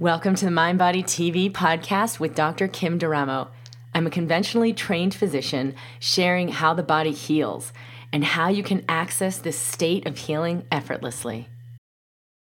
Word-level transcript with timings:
Welcome 0.00 0.34
to 0.36 0.46
the 0.46 0.50
Mind 0.50 0.78
Body 0.78 1.02
TV 1.02 1.52
podcast 1.52 2.18
with 2.18 2.34
Dr. 2.34 2.66
Kim 2.66 2.98
D'Eramo. 2.98 3.48
I'm 3.94 4.06
a 4.06 4.10
conventionally 4.10 4.72
trained 4.72 5.14
physician 5.14 5.76
sharing 6.00 6.48
how 6.48 6.74
the 6.74 6.82
body 6.82 7.12
heals 7.12 7.72
and 8.12 8.24
how 8.24 8.48
you 8.48 8.64
can 8.64 8.84
access 8.88 9.38
this 9.38 9.58
state 9.58 10.06
of 10.06 10.18
healing 10.18 10.66
effortlessly. 10.72 11.46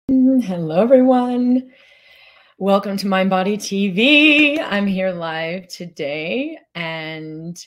Hello, 0.09 0.81
everyone. 0.81 1.71
Welcome 2.59 2.97
to 2.97 3.07
Mind 3.07 3.29
Body 3.29 3.57
TV. 3.57 4.59
I'm 4.59 4.85
here 4.85 5.11
live 5.11 5.67
today, 5.69 6.59
and 6.75 7.57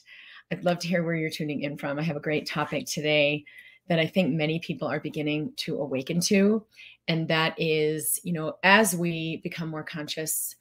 I'd 0.53 0.65
love 0.65 0.79
to 0.81 0.89
hear 0.89 1.03
where 1.03 1.17
you're 1.17 1.31
tuning 1.31 1.62
in 1.62 1.79
from. 1.79 1.99
I 1.99 2.03
have 2.03 2.17
a 2.17 2.21
great 2.21 2.47
topic 2.47 2.87
today 2.87 3.45
that 3.89 3.99
I 3.99 4.07
think 4.07 4.33
many 4.33 4.61
people 4.61 4.87
are 4.87 5.01
beginning 5.01 5.53
to 5.57 5.79
awaken 5.79 6.21
to. 6.21 6.65
And 7.09 7.29
that 7.29 7.55
is, 7.59 8.21
you 8.23 8.33
know, 8.33 8.55
as 8.62 8.95
we 8.95 9.39
become 9.39 9.69
more 9.69 9.83
conscious, 9.83 10.55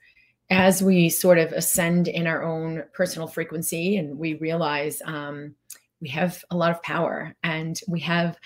as 0.50 0.82
we 0.82 1.10
sort 1.10 1.38
of 1.38 1.52
ascend 1.52 2.08
in 2.08 2.26
our 2.26 2.44
own 2.44 2.84
personal 2.94 3.28
frequency 3.28 3.98
and 3.98 4.18
we 4.18 4.36
realize 4.36 5.02
um, 5.06 5.54
we 6.02 6.10
have 6.10 6.44
a 6.50 6.58
lot 6.58 6.72
of 6.72 6.82
power 6.82 7.36
and 7.44 7.80
we 7.88 8.00
have 8.00 8.38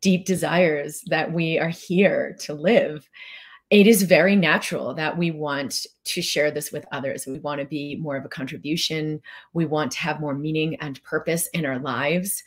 deep 0.00 0.24
desires 0.24 1.02
that 1.08 1.32
we 1.32 1.58
are 1.58 1.70
here 1.70 2.36
to 2.40 2.54
live 2.54 3.08
it 3.70 3.86
is 3.86 4.02
very 4.02 4.34
natural 4.34 4.94
that 4.94 5.18
we 5.18 5.30
want 5.30 5.86
to 6.04 6.22
share 6.22 6.50
this 6.50 6.72
with 6.72 6.86
others. 6.90 7.26
We 7.26 7.38
want 7.40 7.60
to 7.60 7.66
be 7.66 7.96
more 7.96 8.16
of 8.16 8.24
a 8.24 8.28
contribution. 8.28 9.20
We 9.52 9.66
want 9.66 9.92
to 9.92 9.98
have 9.98 10.20
more 10.20 10.34
meaning 10.34 10.76
and 10.76 11.02
purpose 11.02 11.48
in 11.48 11.66
our 11.66 11.78
lives. 11.78 12.42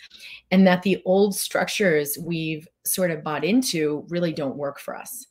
And 0.49 0.65
that 0.65 0.81
the 0.81 1.01
old 1.05 1.35
structures 1.35 2.17
we've 2.19 2.67
sort 2.85 3.11
of 3.11 3.23
bought 3.23 3.43
into 3.43 4.03
really 4.09 4.33
don't 4.33 4.55
work 4.55 4.79
for 4.79 4.97
us. 4.97 5.27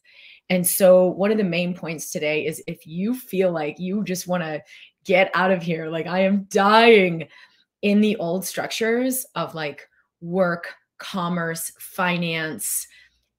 And 0.48 0.66
so, 0.66 1.06
one 1.06 1.30
of 1.30 1.38
the 1.38 1.45
main 1.45 1.74
points 1.74 2.10
today 2.10 2.46
is 2.46 2.62
if 2.66 2.86
you 2.86 3.14
feel 3.14 3.52
like 3.52 3.78
you 3.78 4.04
just 4.04 4.26
want 4.28 4.42
to 4.42 4.62
get 5.04 5.30
out 5.34 5.50
of 5.50 5.62
here, 5.62 5.88
like 5.88 6.06
I 6.06 6.20
am 6.20 6.45
dying 6.50 7.28
in 7.82 8.00
the 8.00 8.16
old 8.16 8.45
structures 8.45 9.26
of 9.34 9.54
like 9.54 9.88
work, 10.20 10.74
commerce, 10.98 11.72
finance, 11.78 12.87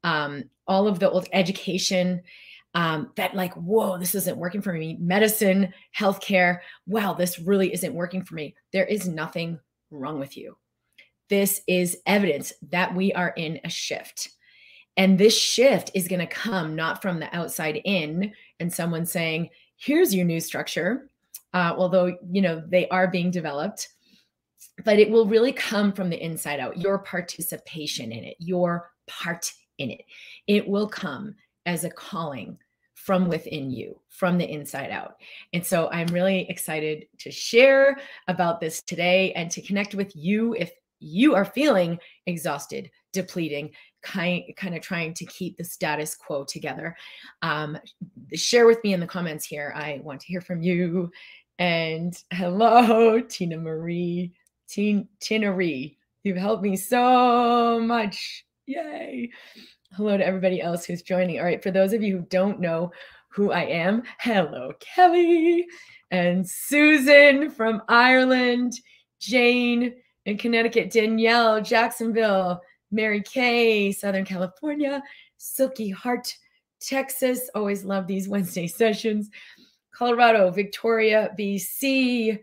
um, 0.03 0.45
all 0.71 0.87
of 0.87 0.99
the 0.99 1.09
old 1.11 1.27
education 1.33 2.21
um, 2.75 3.11
that 3.17 3.35
like 3.35 3.53
whoa 3.55 3.97
this 3.97 4.15
isn't 4.15 4.37
working 4.37 4.61
for 4.61 4.71
me. 4.71 4.97
Medicine 5.01 5.73
healthcare 5.95 6.59
wow 6.87 7.13
this 7.13 7.37
really 7.39 7.73
isn't 7.73 7.93
working 7.93 8.23
for 8.23 8.35
me. 8.35 8.55
There 8.71 8.85
is 8.85 9.05
nothing 9.05 9.59
wrong 9.89 10.17
with 10.17 10.37
you. 10.37 10.55
This 11.27 11.59
is 11.67 11.97
evidence 12.05 12.53
that 12.69 12.95
we 12.95 13.11
are 13.11 13.33
in 13.35 13.59
a 13.65 13.69
shift. 13.69 14.29
And 14.95 15.17
this 15.17 15.37
shift 15.37 15.91
is 15.93 16.07
going 16.07 16.19
to 16.19 16.27
come 16.27 16.73
not 16.73 17.01
from 17.01 17.19
the 17.19 17.35
outside 17.35 17.81
in 17.83 18.31
and 18.61 18.71
someone 18.71 19.05
saying 19.05 19.49
here's 19.75 20.15
your 20.15 20.25
new 20.25 20.39
structure 20.39 21.09
uh, 21.53 21.73
although 21.75 22.15
you 22.31 22.41
know 22.41 22.63
they 22.65 22.87
are 22.87 23.09
being 23.09 23.29
developed 23.29 23.89
but 24.85 24.99
it 24.99 25.09
will 25.09 25.25
really 25.25 25.51
come 25.51 25.91
from 25.91 26.09
the 26.09 26.23
inside 26.23 26.61
out 26.61 26.77
your 26.77 26.99
participation 26.99 28.13
in 28.13 28.23
it 28.23 28.37
your 28.39 28.91
part 29.07 29.51
in 29.81 29.91
it. 29.91 30.03
It 30.47 30.67
will 30.67 30.87
come 30.87 31.35
as 31.65 31.83
a 31.83 31.89
calling 31.89 32.57
from 32.95 33.27
within 33.27 33.71
you, 33.71 33.99
from 34.09 34.37
the 34.37 34.49
inside 34.49 34.91
out. 34.91 35.15
And 35.53 35.65
so 35.65 35.89
I'm 35.91 36.07
really 36.07 36.47
excited 36.49 37.07
to 37.19 37.31
share 37.31 37.97
about 38.27 38.59
this 38.59 38.81
today 38.83 39.33
and 39.33 39.49
to 39.51 39.61
connect 39.61 39.95
with 39.95 40.15
you 40.15 40.53
if 40.53 40.71
you 40.99 41.33
are 41.33 41.45
feeling 41.45 41.97
exhausted, 42.27 42.91
depleting, 43.11 43.71
kind, 44.03 44.43
kind 44.55 44.75
of 44.75 44.81
trying 44.81 45.15
to 45.15 45.25
keep 45.25 45.57
the 45.57 45.63
status 45.63 46.15
quo 46.15 46.43
together. 46.43 46.95
Um, 47.41 47.77
share 48.35 48.67
with 48.67 48.83
me 48.83 48.93
in 48.93 48.99
the 48.99 49.07
comments 49.07 49.45
here. 49.45 49.73
I 49.75 49.99
want 50.03 50.21
to 50.21 50.27
hear 50.27 50.41
from 50.41 50.61
you. 50.61 51.11
And 51.57 52.15
hello, 52.31 53.19
Tina 53.19 53.57
Marie, 53.57 54.33
Tina 54.67 55.05
Marie. 55.51 55.97
You've 56.23 56.37
helped 56.37 56.63
me 56.63 56.77
so 56.77 57.79
much. 57.79 58.45
Yay. 58.67 59.31
Hello 59.97 60.15
to 60.15 60.25
everybody 60.25 60.61
else 60.61 60.85
who's 60.85 61.01
joining. 61.01 61.37
All 61.37 61.43
right, 61.43 61.61
for 61.61 61.69
those 61.69 61.91
of 61.91 62.01
you 62.01 62.15
who 62.15 62.25
don't 62.29 62.61
know 62.61 62.93
who 63.27 63.51
I 63.51 63.63
am, 63.63 64.03
hello, 64.19 64.71
Kelly 64.79 65.67
and 66.11 66.49
Susan 66.49 67.49
from 67.49 67.81
Ireland, 67.89 68.71
Jane 69.19 69.95
in 70.25 70.37
Connecticut, 70.37 70.91
Danielle, 70.91 71.61
Jacksonville, 71.61 72.61
Mary 72.89 73.21
Kay, 73.21 73.91
Southern 73.91 74.23
California, 74.23 75.03
Silky 75.35 75.89
Heart, 75.89 76.33
Texas. 76.79 77.49
Always 77.53 77.83
love 77.83 78.07
these 78.07 78.29
Wednesday 78.29 78.67
sessions. 78.67 79.29
Colorado, 79.93 80.51
Victoria, 80.51 81.35
BC. 81.37 82.39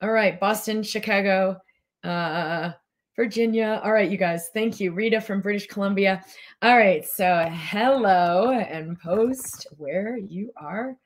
All 0.00 0.12
right, 0.12 0.38
Boston, 0.38 0.84
Chicago, 0.84 1.60
uh, 2.04 2.70
Virginia. 3.16 3.80
All 3.84 3.92
right, 3.92 4.10
you 4.10 4.16
guys. 4.16 4.50
Thank 4.52 4.80
you. 4.80 4.92
Rita 4.92 5.20
from 5.20 5.40
British 5.40 5.66
Columbia. 5.66 6.24
All 6.62 6.76
right. 6.76 7.04
So, 7.04 7.48
hello 7.50 8.50
and 8.50 8.98
post 8.98 9.68
where 9.76 10.16
you 10.16 10.50
are 10.56 10.96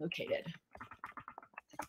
located. 0.00 0.46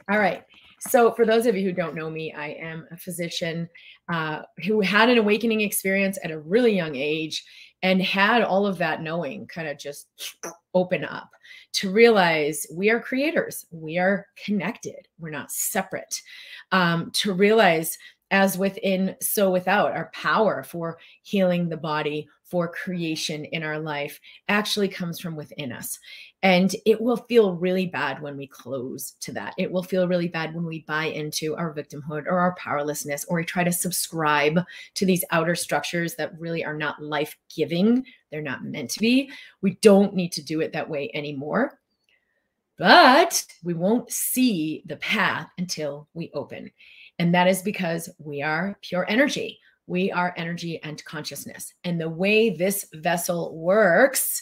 All 0.09 0.19
right. 0.19 0.43
So, 0.79 1.11
for 1.11 1.25
those 1.25 1.45
of 1.45 1.55
you 1.55 1.63
who 1.63 1.71
don't 1.71 1.95
know 1.95 2.09
me, 2.09 2.33
I 2.33 2.49
am 2.49 2.85
a 2.91 2.97
physician 2.97 3.69
uh, 4.11 4.41
who 4.65 4.81
had 4.81 5.09
an 5.09 5.17
awakening 5.17 5.61
experience 5.61 6.19
at 6.23 6.31
a 6.31 6.39
really 6.39 6.75
young 6.75 6.95
age 6.95 7.43
and 7.81 8.01
had 8.01 8.41
all 8.41 8.67
of 8.67 8.77
that 8.79 9.01
knowing 9.01 9.47
kind 9.47 9.67
of 9.67 9.77
just 9.77 10.07
open 10.73 11.05
up 11.05 11.29
to 11.73 11.91
realize 11.91 12.65
we 12.71 12.89
are 12.89 12.99
creators, 12.99 13.65
we 13.71 13.97
are 13.97 14.27
connected, 14.43 15.07
we're 15.19 15.29
not 15.29 15.51
separate. 15.51 16.21
Um, 16.71 17.11
to 17.11 17.33
realize 17.33 17.97
as 18.31 18.57
within, 18.57 19.15
so 19.21 19.51
without. 19.51 19.91
Our 19.91 20.11
power 20.13 20.63
for 20.63 20.97
healing 21.23 21.69
the 21.69 21.77
body, 21.77 22.27
for 22.45 22.67
creation 22.67 23.43
in 23.45 23.63
our 23.63 23.79
life 23.79 24.19
actually 24.47 24.87
comes 24.87 25.19
from 25.19 25.35
within 25.35 25.71
us. 25.71 25.99
And 26.43 26.75
it 26.85 27.01
will 27.01 27.17
feel 27.17 27.55
really 27.55 27.87
bad 27.87 28.21
when 28.21 28.37
we 28.37 28.45
close 28.45 29.15
to 29.21 29.31
that. 29.31 29.55
It 29.57 29.71
will 29.71 29.81
feel 29.81 30.07
really 30.07 30.27
bad 30.27 30.53
when 30.53 30.63
we 30.63 30.81
buy 30.81 31.05
into 31.05 31.55
our 31.55 31.73
victimhood 31.73 32.27
or 32.27 32.37
our 32.37 32.53
powerlessness, 32.55 33.25
or 33.25 33.37
we 33.37 33.45
try 33.45 33.63
to 33.63 33.71
subscribe 33.71 34.59
to 34.93 35.05
these 35.05 35.25
outer 35.31 35.55
structures 35.55 36.15
that 36.15 36.39
really 36.39 36.63
are 36.63 36.77
not 36.77 37.01
life 37.01 37.35
giving. 37.53 38.05
They're 38.29 38.41
not 38.43 38.63
meant 38.63 38.91
to 38.91 38.99
be. 38.99 39.31
We 39.61 39.79
don't 39.81 40.13
need 40.13 40.31
to 40.33 40.43
do 40.43 40.61
it 40.61 40.71
that 40.73 40.89
way 40.89 41.09
anymore. 41.15 41.79
But 42.77 43.43
we 43.63 43.73
won't 43.73 44.11
see 44.11 44.83
the 44.85 44.97
path 44.97 45.47
until 45.57 46.09
we 46.13 46.29
open. 46.33 46.69
And 47.19 47.33
that 47.33 47.47
is 47.47 47.61
because 47.61 48.09
we 48.17 48.41
are 48.41 48.77
pure 48.81 49.05
energy. 49.09 49.59
We 49.87 50.11
are 50.11 50.33
energy 50.37 50.81
and 50.83 51.03
consciousness. 51.05 51.73
And 51.83 51.99
the 51.99 52.09
way 52.09 52.49
this 52.49 52.87
vessel 52.93 53.55
works, 53.55 54.41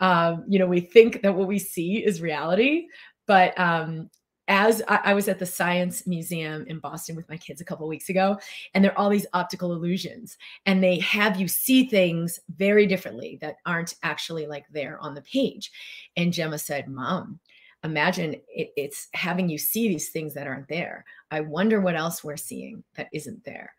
um, 0.00 0.44
you 0.48 0.58
know, 0.58 0.66
we 0.66 0.80
think 0.80 1.22
that 1.22 1.34
what 1.34 1.48
we 1.48 1.58
see 1.58 2.04
is 2.04 2.22
reality, 2.22 2.86
but 3.26 3.58
um, 3.60 4.10
as 4.50 4.82
I, 4.88 5.00
I, 5.04 5.14
was 5.14 5.28
at 5.28 5.38
the 5.38 5.46
Science 5.46 6.08
Museum 6.08 6.64
in 6.66 6.80
Boston 6.80 7.14
with 7.14 7.28
my 7.28 7.36
kids 7.36 7.60
a 7.60 7.64
couple 7.64 7.86
weeks 7.86 8.08
ago, 8.08 8.36
and 8.74 8.82
there 8.82 8.90
are 8.90 8.98
all 8.98 9.08
these 9.08 9.26
optical 9.32 9.72
illusions, 9.72 10.36
and 10.66 10.82
they 10.82 10.98
have 10.98 11.40
you 11.40 11.46
see 11.46 11.86
things 11.86 12.40
very 12.56 12.84
differently 12.84 13.38
that 13.40 13.58
aren't 13.64 13.94
actually 14.02 14.48
like 14.48 14.64
there 14.72 14.98
on 15.00 15.14
the 15.14 15.22
page. 15.22 15.70
And 16.16 16.32
Gemma 16.32 16.58
said, 16.58 16.88
Mom, 16.88 17.38
imagine 17.84 18.34
it, 18.48 18.72
it's 18.76 19.08
having 19.14 19.48
you 19.48 19.58
see 19.58 19.88
these 19.88 20.10
things 20.10 20.34
that 20.34 20.46
aren't 20.46 20.68
there. 20.68 21.04
I 21.30 21.40
wonder 21.40 21.80
what 21.80 21.96
else 21.96 22.22
we're 22.22 22.36
seeing 22.36 22.82
that 22.96 23.08
isn't 23.12 23.44
there. 23.44 23.72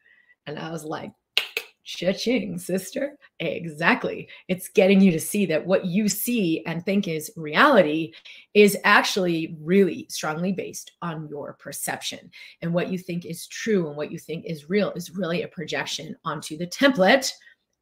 And 0.47 0.57
I 0.57 0.71
was 0.71 0.83
like, 0.83 1.11
cha-ching, 1.83 2.57
sister. 2.57 3.17
Exactly. 3.39 4.29
It's 4.47 4.69
getting 4.69 5.01
you 5.01 5.11
to 5.11 5.19
see 5.19 5.45
that 5.47 5.65
what 5.65 5.85
you 5.85 6.07
see 6.07 6.63
and 6.65 6.83
think 6.83 7.07
is 7.07 7.31
reality 7.35 8.13
is 8.53 8.77
actually 8.83 9.57
really 9.59 10.05
strongly 10.09 10.51
based 10.51 10.91
on 11.01 11.27
your 11.27 11.53
perception. 11.53 12.31
And 12.61 12.73
what 12.73 12.89
you 12.89 12.97
think 12.97 13.25
is 13.25 13.47
true 13.47 13.87
and 13.87 13.97
what 13.97 14.11
you 14.11 14.19
think 14.19 14.45
is 14.45 14.69
real 14.69 14.91
is 14.91 15.15
really 15.15 15.41
a 15.41 15.47
projection 15.47 16.15
onto 16.23 16.57
the 16.57 16.67
template 16.67 17.31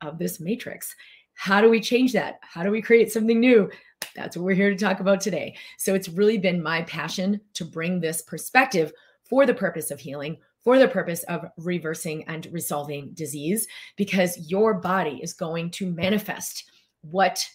of 0.01 0.17
this 0.17 0.39
matrix. 0.39 0.95
How 1.33 1.61
do 1.61 1.69
we 1.69 1.79
change 1.79 2.13
that? 2.13 2.39
How 2.41 2.63
do 2.63 2.71
we 2.71 2.81
create 2.81 3.11
something 3.11 3.39
new? 3.39 3.69
That's 4.15 4.35
what 4.35 4.45
we're 4.45 4.55
here 4.55 4.69
to 4.69 4.75
talk 4.75 4.99
about 4.99 5.21
today. 5.21 5.55
So 5.77 5.95
it's 5.95 6.09
really 6.09 6.37
been 6.37 6.61
my 6.61 6.83
passion 6.83 7.41
to 7.55 7.65
bring 7.65 7.99
this 7.99 8.21
perspective 8.21 8.91
for 9.23 9.45
the 9.45 9.53
purpose 9.53 9.91
of 9.91 9.99
healing, 9.99 10.37
for 10.63 10.79
the 10.79 10.87
purpose 10.87 11.23
of 11.23 11.45
reversing 11.57 12.23
and 12.27 12.47
resolving 12.51 13.11
disease, 13.13 13.67
because 13.95 14.51
your 14.51 14.73
body 14.73 15.19
is 15.21 15.33
going 15.33 15.71
to 15.71 15.91
manifest 15.91 16.69
what 17.01 17.47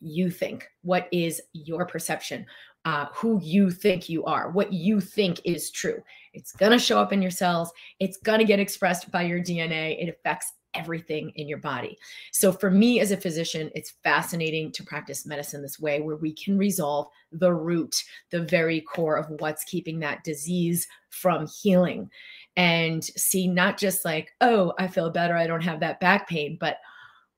you 0.00 0.30
think, 0.30 0.68
what 0.82 1.08
is 1.12 1.40
your 1.52 1.84
perception, 1.86 2.46
uh, 2.84 3.06
who 3.12 3.40
you 3.42 3.70
think 3.70 4.08
you 4.08 4.24
are, 4.24 4.50
what 4.50 4.72
you 4.72 5.00
think 5.00 5.40
is 5.44 5.70
true. 5.70 6.02
It's 6.32 6.52
going 6.52 6.72
to 6.72 6.78
show 6.78 7.00
up 7.00 7.12
in 7.12 7.20
your 7.20 7.30
cells. 7.30 7.72
It's 7.98 8.18
going 8.18 8.38
to 8.38 8.44
get 8.44 8.60
expressed 8.60 9.10
by 9.10 9.22
your 9.22 9.40
DNA. 9.40 10.02
It 10.02 10.08
affects 10.08 10.52
everything 10.74 11.30
in 11.36 11.48
your 11.48 11.58
body. 11.58 11.98
So, 12.32 12.52
for 12.52 12.70
me 12.70 13.00
as 13.00 13.10
a 13.10 13.16
physician, 13.16 13.70
it's 13.74 13.94
fascinating 14.02 14.72
to 14.72 14.84
practice 14.84 15.26
medicine 15.26 15.62
this 15.62 15.80
way, 15.80 16.00
where 16.00 16.16
we 16.16 16.32
can 16.32 16.58
resolve 16.58 17.08
the 17.32 17.52
root, 17.52 18.04
the 18.30 18.42
very 18.42 18.80
core 18.80 19.16
of 19.16 19.26
what's 19.40 19.64
keeping 19.64 20.00
that 20.00 20.24
disease 20.24 20.86
from 21.10 21.46
healing. 21.46 22.10
And 22.56 23.04
see, 23.04 23.46
not 23.46 23.78
just 23.78 24.04
like, 24.04 24.32
oh, 24.40 24.72
I 24.78 24.88
feel 24.88 25.10
better, 25.10 25.36
I 25.36 25.46
don't 25.46 25.62
have 25.62 25.80
that 25.80 26.00
back 26.00 26.28
pain, 26.28 26.56
but 26.60 26.78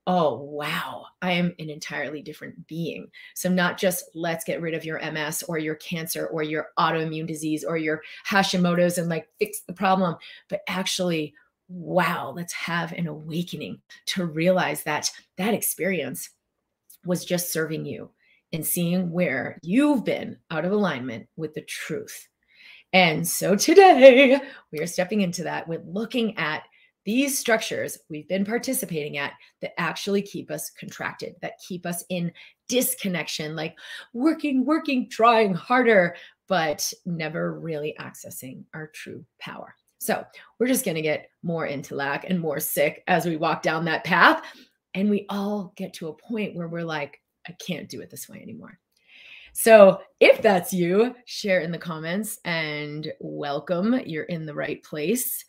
oh, 0.07 0.41
wow, 0.41 1.07
I 1.23 1.33
am 1.33 1.55
an 1.59 1.71
entirely 1.71 2.23
different 2.23 2.67
being. 2.67 3.09
So, 3.35 3.49
not 3.49 3.79
just 3.79 4.05
let's 4.15 4.45
get 4.45 4.61
rid 4.61 4.75
of 4.75 4.85
your 4.85 5.01
MS 5.13 5.45
or 5.45 5.59
your 5.59 5.77
cancer 5.77 6.27
or 6.27 6.43
your 6.43 6.69
autoimmune 6.79 7.27
disease 7.27 7.65
or 7.65 7.77
your 7.77 8.03
Hashimoto's 8.29 8.99
and 8.99 9.09
like 9.09 9.29
fix 9.39 9.61
the 9.61 9.73
problem, 9.73 10.17
but 10.49 10.61
actually, 10.69 11.35
wow, 11.71 12.33
let's 12.35 12.53
have 12.53 12.93
an 12.93 13.07
awakening 13.07 13.81
to 14.07 14.27
realize 14.27 14.83
that 14.83 15.11
that 15.39 15.55
experience 15.55 16.29
was 17.05 17.25
just 17.25 17.53
serving 17.53 17.87
you 17.87 18.11
and 18.53 18.67
seeing 18.67 19.13
where 19.13 19.57
you've 19.63 20.05
been 20.05 20.37
out 20.51 20.65
of 20.65 20.73
alignment 20.73 21.29
with 21.37 21.55
the 21.55 21.63
truth. 21.63 22.29
And 22.93 23.27
so 23.27 23.55
today 23.55 24.41
we 24.73 24.81
are 24.81 24.87
stepping 24.87 25.21
into 25.21 25.45
that 25.45 25.69
with 25.69 25.83
looking 25.87 26.37
at 26.37 26.65
these 27.07 27.39
structures 27.39 27.99
we've 28.11 28.29
been 28.29 28.45
participating 28.45 29.17
at 29.17 29.33
that 29.63 29.81
actually 29.81 30.23
keep 30.23 30.51
us 30.51 30.71
contracted, 30.71 31.35
that 31.41 31.55
keep 31.67 31.87
us 31.87 32.05
in 32.11 32.33
disconnection, 32.69 33.57
like 33.57 33.77
working, 34.13 34.65
working, 34.65 35.09
trying 35.09 35.55
harder, 35.55 36.17
but 36.49 36.93
never 37.07 37.59
really 37.59 37.95
accessing 38.01 38.65
our 38.75 38.89
true 38.89 39.25
power. 39.39 39.75
So 40.01 40.25
we're 40.59 40.67
just 40.67 40.85
going 40.85 40.95
to 40.97 41.03
get 41.03 41.31
more 41.43 41.67
into 41.67 41.95
lack 41.95 42.29
and 42.29 42.41
more 42.41 42.59
sick 42.59 43.05
as 43.07 43.27
we 43.27 43.37
walk 43.37 43.63
down 43.63 43.85
that 43.85 44.05
path. 44.05 44.43
And 44.95 45.11
we 45.11 45.27
all 45.29 45.73
get 45.77 45.93
to 45.95 46.09
a 46.09 46.15
point 46.15 46.57
where 46.57 46.69
we're 46.69 46.83
like, 46.83 47.21
I 47.47 47.53
can't 47.65 47.89
do 47.89 48.01
it 48.01 48.11
this 48.11 48.29
way 48.29 48.41
anymore. 48.43 48.79
So 49.53 50.01
if 50.21 50.41
that's 50.41 50.73
you, 50.73 51.15
share 51.27 51.61
in 51.61 51.71
the 51.71 51.79
comments 51.79 52.39
and 52.45 53.13
welcome. 53.21 54.01
You're 54.07 54.25
in 54.25 54.47
the 54.47 54.55
right 54.55 54.83
place. 54.83 55.45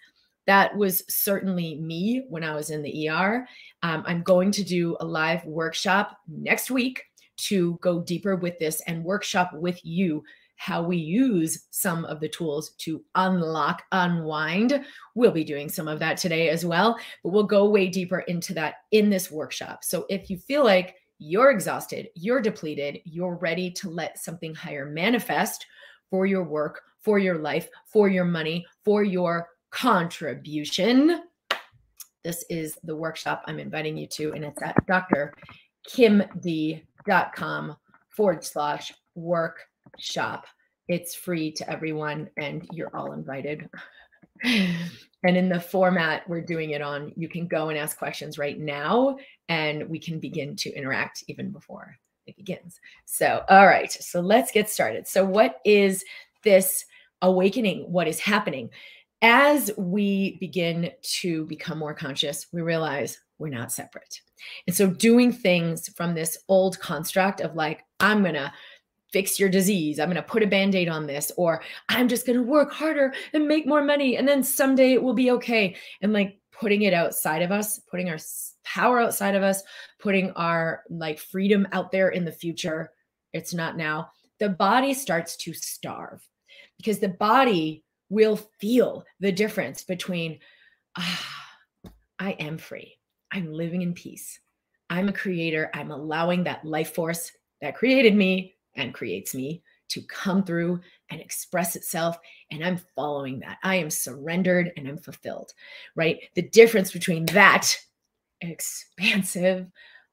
That 0.48 0.76
was 0.76 1.04
certainly 1.08 1.76
me 1.76 2.26
when 2.28 2.44
I 2.44 2.54
was 2.54 2.72
in 2.72 2.82
the 2.82 3.10
ER. 3.10 3.48
Um, 3.84 4.04
I'm 4.06 4.22
going 4.22 4.52
to 4.52 4.64
do 4.64 4.98
a 5.00 5.06
live 5.06 5.46
workshop 5.46 6.18
next 6.28 6.70
week 6.72 7.04
to 7.38 7.78
go 7.82 8.02
deeper 8.02 8.36
with 8.36 8.60
this 8.60 8.82
and 8.86 9.04
workshop 9.04 9.52
with 9.54 9.80
you 9.86 10.24
how 10.62 10.84
we 10.84 10.96
use 10.96 11.66
some 11.72 12.06
of 12.06 12.20
the 12.20 12.30
tools 12.30 12.76
to 12.78 13.04
unlock, 13.16 13.82
unwind. 13.94 14.86
We'll 15.16 15.32
be 15.32 15.44
doing 15.44 15.68
some 15.68 15.88
of 15.88 15.98
that 15.98 16.18
today 16.18 16.50
as 16.50 16.64
well, 16.64 17.00
but 17.24 17.32
we'll 17.32 17.46
go 17.46 17.68
way 17.68 17.88
deeper 17.88 18.20
into 18.20 18.54
that 18.54 18.76
in 18.92 19.10
this 19.10 19.32
workshop. 19.32 19.84
So 19.84 20.06
if 20.08 20.30
you 20.30 20.38
feel 20.38 20.64
like 20.64 20.98
you're 21.18 21.50
exhausted, 21.50 22.10
you're 22.14 22.42
depleted, 22.42 23.00
you're 23.06 23.38
ready 23.38 23.72
to 23.72 23.90
let 23.90 24.20
something 24.20 24.54
higher 24.54 24.86
manifest 24.86 25.66
for 26.12 26.28
your 26.28 26.44
work, 26.44 26.84
for 27.00 27.18
your 27.18 27.40
life, 27.40 27.68
for 27.88 28.08
your 28.08 28.26
money, 28.26 28.64
for 28.86 29.02
your 29.04 29.48
contribution. 29.72 31.24
This 32.24 32.46
is 32.52 32.78
the 32.84 32.96
workshop 32.96 33.42
I'm 33.48 33.58
inviting 33.58 33.98
you 33.98 34.06
to, 34.10 34.34
and 34.34 34.46
it's 34.46 34.62
at 34.62 34.76
drkimd.com 35.88 37.78
forward 38.10 38.46
slash 38.46 38.94
workshop. 39.86 40.46
It's 40.88 41.16
free 41.16 41.52
to 41.54 41.70
everyone, 41.70 42.30
and 42.38 42.68
you're 42.72 42.96
all 42.96 43.14
invited. 43.14 43.70
and 44.44 45.38
in 45.38 45.50
the 45.50 45.60
format 45.60 46.28
we're 46.28 46.42
doing 46.42 46.72
it 46.72 46.82
on, 46.82 47.14
you 47.16 47.30
can 47.30 47.48
go 47.48 47.70
and 47.70 47.78
ask 47.78 47.98
questions 47.98 48.38
right 48.38 48.60
now, 48.60 49.18
and 49.50 49.88
we 49.88 50.00
can 50.00 50.20
begin 50.20 50.56
to 50.58 50.74
interact 50.74 51.24
even 51.28 51.52
before 51.52 51.96
it 52.28 52.36
begins. 52.38 52.80
So, 53.06 53.44
all 53.50 53.68
right, 53.68 53.92
so 53.92 54.20
let's 54.20 54.52
get 54.52 54.70
started. 54.70 55.08
So, 55.08 55.24
what 55.24 55.60
is 55.66 56.04
this 56.44 56.86
awakening? 57.22 57.92
What 57.92 58.08
is 58.08 58.20
happening? 58.20 58.70
As 59.22 59.70
we 59.78 60.38
begin 60.40 60.92
to 61.20 61.46
become 61.46 61.78
more 61.78 61.94
conscious, 61.94 62.48
we 62.52 62.62
realize 62.62 63.20
we're 63.38 63.50
not 63.50 63.72
separate. 63.72 64.22
And 64.68 64.76
so, 64.76 64.88
doing 64.88 65.32
things 65.32 65.90
from 65.90 66.14
this 66.14 66.38
old 66.48 66.80
construct 66.80 67.42
of 67.42 67.56
like, 67.56 67.84
I'm 68.00 68.22
going 68.22 68.36
to 68.36 68.52
fix 69.12 69.40
your 69.40 69.50
disease. 69.50 70.00
I'm 70.00 70.08
going 70.08 70.16
to 70.16 70.22
put 70.22 70.44
a 70.44 70.48
band 70.48 70.76
aid 70.76 70.90
on 70.90 71.08
this, 71.08 71.32
or 71.38 71.62
I'm 71.90 72.08
just 72.08 72.26
going 72.26 72.38
to 72.38 72.44
work 72.44 72.72
harder 72.72 73.14
and 73.34 73.48
make 73.48 73.68
more 73.68 73.84
money. 73.84 74.18
And 74.18 74.28
then 74.28 74.44
someday 74.44 74.94
it 74.94 75.04
will 75.04 75.14
be 75.14 75.32
okay. 75.32 75.76
And 76.02 76.14
like 76.14 76.40
putting 76.52 76.84
it 76.84 76.94
outside 76.94 77.42
of 77.42 77.52
us, 77.52 77.80
putting 77.80 78.10
our 78.10 78.18
power 78.64 79.00
outside 79.00 79.36
of 79.36 79.44
us, 79.44 79.64
putting 80.00 80.32
our 80.32 80.84
like 80.90 81.20
freedom 81.20 81.68
out 81.72 81.92
there 81.92 82.10
in 82.10 82.26
the 82.26 82.32
future. 82.32 82.92
It's 83.34 83.54
not 83.54 83.78
now. 83.78 84.12
The 84.40 84.50
body 84.50 84.94
starts 84.94 85.36
to 85.38 85.54
starve 85.54 86.28
because 86.78 87.00
the 87.00 87.10
body 87.10 87.84
will 88.10 88.38
feel 88.60 89.06
the 89.20 89.32
difference 89.32 89.84
between, 89.84 90.40
ah, 90.98 91.28
I 92.20 92.32
am 92.32 92.58
free. 92.58 92.98
I'm 93.32 93.52
living 93.52 93.82
in 93.82 93.94
peace. 93.94 94.40
I'm 94.90 95.08
a 95.08 95.14
creator. 95.14 95.72
I'm 95.74 95.92
allowing 95.92 96.44
that 96.44 96.66
life 96.66 96.94
force 96.94 97.32
that 97.62 97.76
created 97.76 98.16
me 98.16 98.56
and 98.76 98.94
creates 98.94 99.36
me 99.36 99.62
to 99.90 100.02
come 100.04 100.44
through 100.44 100.80
and 101.10 101.20
express 101.20 101.76
itself. 101.76 102.18
And 102.52 102.64
I'm 102.64 102.80
following 102.96 103.40
that. 103.40 103.58
I 103.64 103.76
am 103.76 103.90
surrendered 103.90 104.72
and 104.78 104.88
I'm 104.88 104.98
fulfilled, 104.98 105.54
right? 105.96 106.20
The 106.36 106.44
difference 106.44 106.92
between 106.92 107.26
that 107.28 107.76
expansive, 108.40 109.68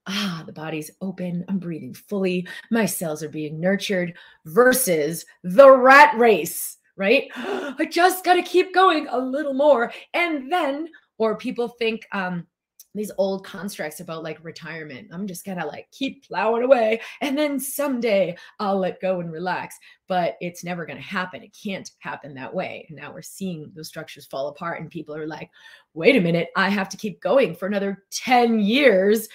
ah, 0.06 0.42
the 0.46 0.52
body's 0.52 0.90
open, 1.00 1.44
I'm 1.48 1.58
breathing 1.58 1.94
fully, 1.94 2.46
my 2.70 2.86
cells 2.86 3.22
are 3.22 3.28
being 3.28 3.60
nurtured, 3.60 4.14
versus 4.46 5.24
the 5.44 5.70
rat 5.70 6.16
race, 6.18 6.78
right? 6.96 7.30
I 7.36 7.88
just 7.90 8.24
got 8.24 8.34
to 8.34 8.42
keep 8.42 8.74
going 8.74 9.06
a 9.08 9.18
little 9.18 9.54
more. 9.54 9.92
And 10.14 10.50
then, 10.50 10.88
or 11.18 11.36
people 11.36 11.68
think, 11.68 12.06
um, 12.12 12.46
these 12.94 13.12
old 13.18 13.44
constructs 13.44 14.00
about 14.00 14.22
like 14.22 14.42
retirement. 14.42 15.08
I'm 15.12 15.26
just 15.26 15.44
gonna 15.44 15.66
like 15.66 15.88
keep 15.92 16.26
plowing 16.26 16.62
away 16.62 17.00
and 17.20 17.36
then 17.36 17.60
someday 17.60 18.36
I'll 18.58 18.78
let 18.78 19.00
go 19.00 19.20
and 19.20 19.30
relax. 19.30 19.76
But 20.08 20.36
it's 20.40 20.64
never 20.64 20.86
gonna 20.86 21.00
happen. 21.00 21.42
It 21.42 21.56
can't 21.60 21.90
happen 21.98 22.34
that 22.34 22.54
way. 22.54 22.86
And 22.88 22.98
now 22.98 23.12
we're 23.12 23.22
seeing 23.22 23.70
those 23.74 23.88
structures 23.88 24.26
fall 24.26 24.48
apart, 24.48 24.80
and 24.80 24.90
people 24.90 25.14
are 25.14 25.26
like, 25.26 25.50
wait 25.94 26.16
a 26.16 26.20
minute, 26.20 26.48
I 26.56 26.70
have 26.70 26.88
to 26.90 26.96
keep 26.96 27.20
going 27.20 27.54
for 27.54 27.66
another 27.66 28.04
10 28.10 28.60
years. 28.60 29.28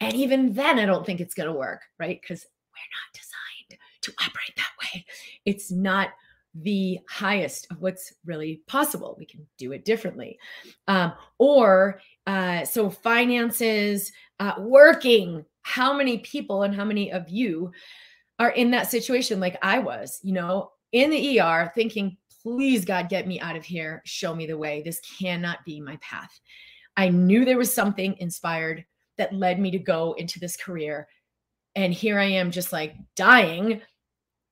And 0.00 0.14
even 0.14 0.52
then, 0.52 0.78
I 0.78 0.86
don't 0.86 1.04
think 1.04 1.20
it's 1.20 1.34
gonna 1.34 1.52
work, 1.52 1.82
right? 1.98 2.18
Because 2.20 2.46
we're 2.72 2.80
not 2.94 3.12
designed 3.12 3.80
to 4.02 4.12
operate 4.20 4.56
that 4.56 4.70
way. 4.80 5.04
It's 5.44 5.70
not 5.70 6.10
the 6.54 6.98
highest 7.08 7.66
of 7.70 7.80
what's 7.80 8.12
really 8.24 8.62
possible. 8.66 9.14
We 9.18 9.26
can 9.26 9.46
do 9.58 9.72
it 9.72 9.84
differently. 9.84 10.38
Um, 10.88 11.12
or 11.38 12.00
uh, 12.30 12.64
so 12.64 12.88
finances, 12.88 14.12
uh, 14.38 14.54
working, 14.58 15.44
how 15.62 15.96
many 15.96 16.18
people 16.18 16.62
and 16.62 16.74
how 16.74 16.84
many 16.84 17.10
of 17.10 17.28
you 17.28 17.72
are 18.38 18.50
in 18.50 18.70
that 18.70 18.90
situation 18.90 19.40
like 19.40 19.58
I 19.62 19.78
was, 19.78 20.20
you 20.22 20.32
know, 20.32 20.70
in 20.92 21.10
the 21.10 21.40
ER 21.40 21.72
thinking, 21.74 22.16
please, 22.42 22.84
God, 22.84 23.08
get 23.08 23.26
me 23.26 23.40
out 23.40 23.56
of 23.56 23.64
here. 23.64 24.00
Show 24.04 24.34
me 24.34 24.46
the 24.46 24.56
way. 24.56 24.82
This 24.82 25.00
cannot 25.18 25.64
be 25.64 25.80
my 25.80 25.98
path. 26.00 26.40
I 26.96 27.08
knew 27.08 27.44
there 27.44 27.58
was 27.58 27.74
something 27.74 28.16
inspired 28.18 28.84
that 29.18 29.34
led 29.34 29.58
me 29.58 29.72
to 29.72 29.78
go 29.78 30.14
into 30.14 30.38
this 30.38 30.56
career. 30.56 31.08
And 31.74 31.92
here 31.92 32.18
I 32.18 32.24
am 32.24 32.50
just 32.50 32.72
like 32.72 32.94
dying 33.16 33.82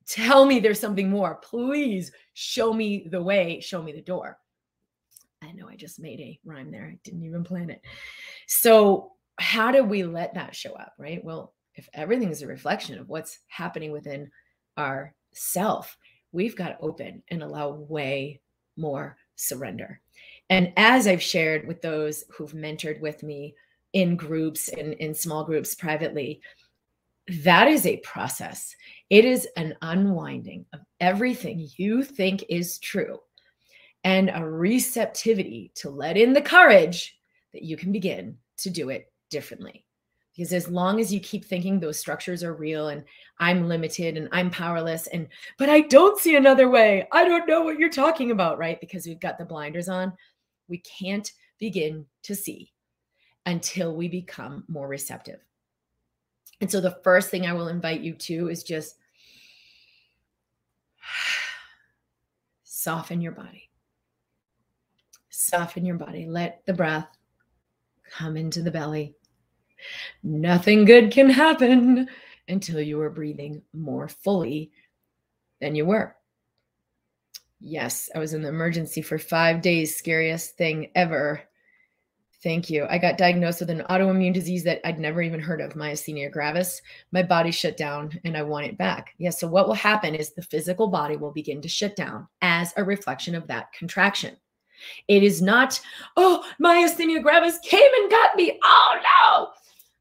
Tell 0.08 0.46
me 0.46 0.58
there's 0.58 0.80
something 0.80 1.10
more. 1.10 1.34
Please 1.42 2.10
show 2.32 2.72
me 2.72 3.06
the 3.10 3.22
way, 3.22 3.60
show 3.60 3.82
me 3.82 3.92
the 3.92 4.00
door. 4.00 4.38
Know 5.58 5.68
I 5.68 5.76
just 5.76 6.00
made 6.00 6.20
a 6.20 6.38
rhyme 6.44 6.70
there. 6.70 6.86
I 6.86 6.98
didn't 7.04 7.24
even 7.24 7.44
plan 7.44 7.70
it. 7.70 7.82
So, 8.46 9.12
how 9.38 9.70
do 9.70 9.84
we 9.84 10.02
let 10.02 10.34
that 10.34 10.54
show 10.54 10.72
up, 10.74 10.94
right? 10.98 11.24
Well, 11.24 11.54
if 11.74 11.88
everything 11.94 12.30
is 12.30 12.42
a 12.42 12.46
reflection 12.46 12.98
of 12.98 13.08
what's 13.08 13.38
happening 13.46 13.92
within 13.92 14.30
our 14.76 15.14
self, 15.32 15.96
we've 16.32 16.56
got 16.56 16.68
to 16.68 16.80
open 16.80 17.22
and 17.30 17.42
allow 17.42 17.70
way 17.70 18.40
more 18.76 19.16
surrender. 19.36 20.00
And 20.50 20.72
as 20.76 21.06
I've 21.06 21.22
shared 21.22 21.66
with 21.66 21.82
those 21.82 22.24
who've 22.30 22.52
mentored 22.52 23.00
with 23.00 23.22
me 23.22 23.54
in 23.92 24.16
groups 24.16 24.68
and 24.68 24.80
in, 24.80 24.92
in 24.94 25.14
small 25.14 25.44
groups 25.44 25.74
privately, 25.74 26.40
that 27.44 27.68
is 27.68 27.86
a 27.86 27.98
process. 27.98 28.74
It 29.10 29.24
is 29.24 29.46
an 29.56 29.76
unwinding 29.82 30.64
of 30.72 30.80
everything 31.00 31.68
you 31.76 32.02
think 32.02 32.44
is 32.48 32.78
true 32.78 33.20
and 34.04 34.30
a 34.32 34.44
receptivity 34.44 35.72
to 35.76 35.90
let 35.90 36.16
in 36.16 36.32
the 36.32 36.42
courage 36.42 37.18
that 37.52 37.62
you 37.62 37.76
can 37.76 37.92
begin 37.92 38.36
to 38.58 38.70
do 38.70 38.90
it 38.90 39.12
differently. 39.30 39.84
Because 40.36 40.52
as 40.52 40.68
long 40.68 41.00
as 41.00 41.12
you 41.12 41.18
keep 41.18 41.44
thinking 41.44 41.80
those 41.80 41.98
structures 41.98 42.44
are 42.44 42.54
real 42.54 42.88
and 42.88 43.02
I'm 43.40 43.66
limited 43.66 44.16
and 44.16 44.28
I'm 44.30 44.50
powerless 44.50 45.08
and 45.08 45.26
but 45.58 45.68
I 45.68 45.80
don't 45.80 46.20
see 46.20 46.36
another 46.36 46.70
way. 46.70 47.08
I 47.10 47.24
don't 47.24 47.48
know 47.48 47.62
what 47.62 47.78
you're 47.78 47.90
talking 47.90 48.30
about, 48.30 48.56
right? 48.56 48.80
Because 48.80 49.06
we've 49.06 49.18
got 49.18 49.36
the 49.36 49.44
blinders 49.44 49.88
on. 49.88 50.12
We 50.68 50.78
can't 50.78 51.30
begin 51.58 52.06
to 52.22 52.36
see 52.36 52.72
until 53.46 53.96
we 53.96 54.06
become 54.06 54.62
more 54.68 54.86
receptive. 54.86 55.40
And 56.60 56.70
so 56.70 56.80
the 56.80 56.98
first 57.02 57.30
thing 57.30 57.46
I 57.46 57.52
will 57.52 57.68
invite 57.68 58.00
you 58.00 58.14
to 58.14 58.48
is 58.48 58.62
just 58.62 58.96
soften 62.62 63.20
your 63.20 63.32
body. 63.32 63.67
Soften 65.40 65.84
your 65.84 65.94
body. 65.94 66.26
Let 66.26 66.66
the 66.66 66.72
breath 66.72 67.06
come 68.10 68.36
into 68.36 68.60
the 68.60 68.72
belly. 68.72 69.14
Nothing 70.24 70.84
good 70.84 71.12
can 71.12 71.30
happen 71.30 72.08
until 72.48 72.80
you 72.80 73.00
are 73.00 73.08
breathing 73.08 73.62
more 73.72 74.08
fully 74.08 74.72
than 75.60 75.76
you 75.76 75.86
were. 75.86 76.16
Yes, 77.60 78.10
I 78.16 78.18
was 78.18 78.34
in 78.34 78.42
the 78.42 78.48
emergency 78.48 79.00
for 79.00 79.16
five 79.16 79.62
days. 79.62 79.94
Scariest 79.94 80.56
thing 80.56 80.90
ever. 80.96 81.40
Thank 82.42 82.68
you. 82.68 82.86
I 82.90 82.98
got 82.98 83.16
diagnosed 83.16 83.60
with 83.60 83.70
an 83.70 83.84
autoimmune 83.88 84.34
disease 84.34 84.64
that 84.64 84.80
I'd 84.84 84.98
never 84.98 85.22
even 85.22 85.38
heard 85.38 85.60
of, 85.60 85.74
myasthenia 85.74 86.32
gravis. 86.32 86.82
My 87.12 87.22
body 87.22 87.52
shut 87.52 87.76
down 87.76 88.18
and 88.24 88.36
I 88.36 88.42
want 88.42 88.66
it 88.66 88.76
back. 88.76 89.14
Yes. 89.18 89.34
Yeah, 89.36 89.38
so, 89.38 89.46
what 89.46 89.68
will 89.68 89.74
happen 89.74 90.16
is 90.16 90.32
the 90.32 90.42
physical 90.42 90.88
body 90.88 91.16
will 91.16 91.30
begin 91.30 91.62
to 91.62 91.68
shut 91.68 91.94
down 91.94 92.26
as 92.42 92.74
a 92.76 92.82
reflection 92.82 93.36
of 93.36 93.46
that 93.46 93.72
contraction. 93.72 94.36
It 95.08 95.22
is 95.22 95.42
not, 95.42 95.80
oh, 96.16 96.44
myasthenia 96.62 97.22
gravis 97.22 97.58
came 97.62 97.90
and 98.00 98.10
got 98.10 98.36
me. 98.36 98.58
Oh, 98.64 98.96
no, 99.02 99.48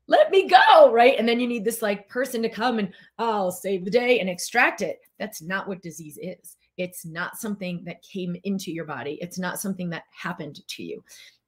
let 0.07 0.31
me 0.31 0.47
go. 0.47 0.91
Right. 0.91 1.17
And 1.17 1.27
then 1.27 1.39
you 1.39 1.47
need 1.47 1.65
this 1.65 1.81
like 1.81 2.09
person 2.09 2.41
to 2.41 2.49
come 2.49 2.79
and, 2.79 2.93
I'll 3.17 3.51
save 3.51 3.85
the 3.85 3.91
day 3.91 4.19
and 4.19 4.29
extract 4.29 4.81
it. 4.81 4.99
That's 5.19 5.41
not 5.41 5.67
what 5.67 5.81
disease 5.81 6.17
is. 6.21 6.55
It's 6.77 7.05
not 7.05 7.37
something 7.37 7.83
that 7.85 8.03
came 8.03 8.35
into 8.43 8.71
your 8.71 8.85
body, 8.85 9.17
it's 9.21 9.39
not 9.39 9.59
something 9.59 9.89
that 9.89 10.03
happened 10.11 10.59
to 10.67 10.83
you. 10.83 11.03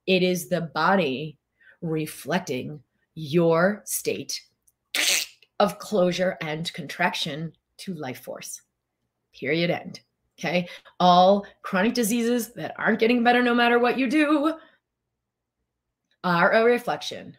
It 0.07 0.23
is 0.23 0.49
the 0.49 0.61
body 0.61 1.37
reflecting 1.81 2.81
your 3.13 3.83
state 3.85 4.41
of 5.59 5.77
closure 5.77 6.37
and 6.41 6.71
contraction 6.73 7.53
to 7.77 7.93
life 7.93 8.23
force. 8.23 8.61
Period. 9.33 9.69
End. 9.69 9.99
Okay. 10.39 10.69
All 10.99 11.45
chronic 11.61 11.93
diseases 11.93 12.53
that 12.53 12.73
aren't 12.77 12.99
getting 12.99 13.23
better 13.23 13.43
no 13.43 13.53
matter 13.53 13.77
what 13.77 13.99
you 13.99 14.09
do 14.09 14.53
are 16.23 16.51
a 16.53 16.63
reflection 16.63 17.37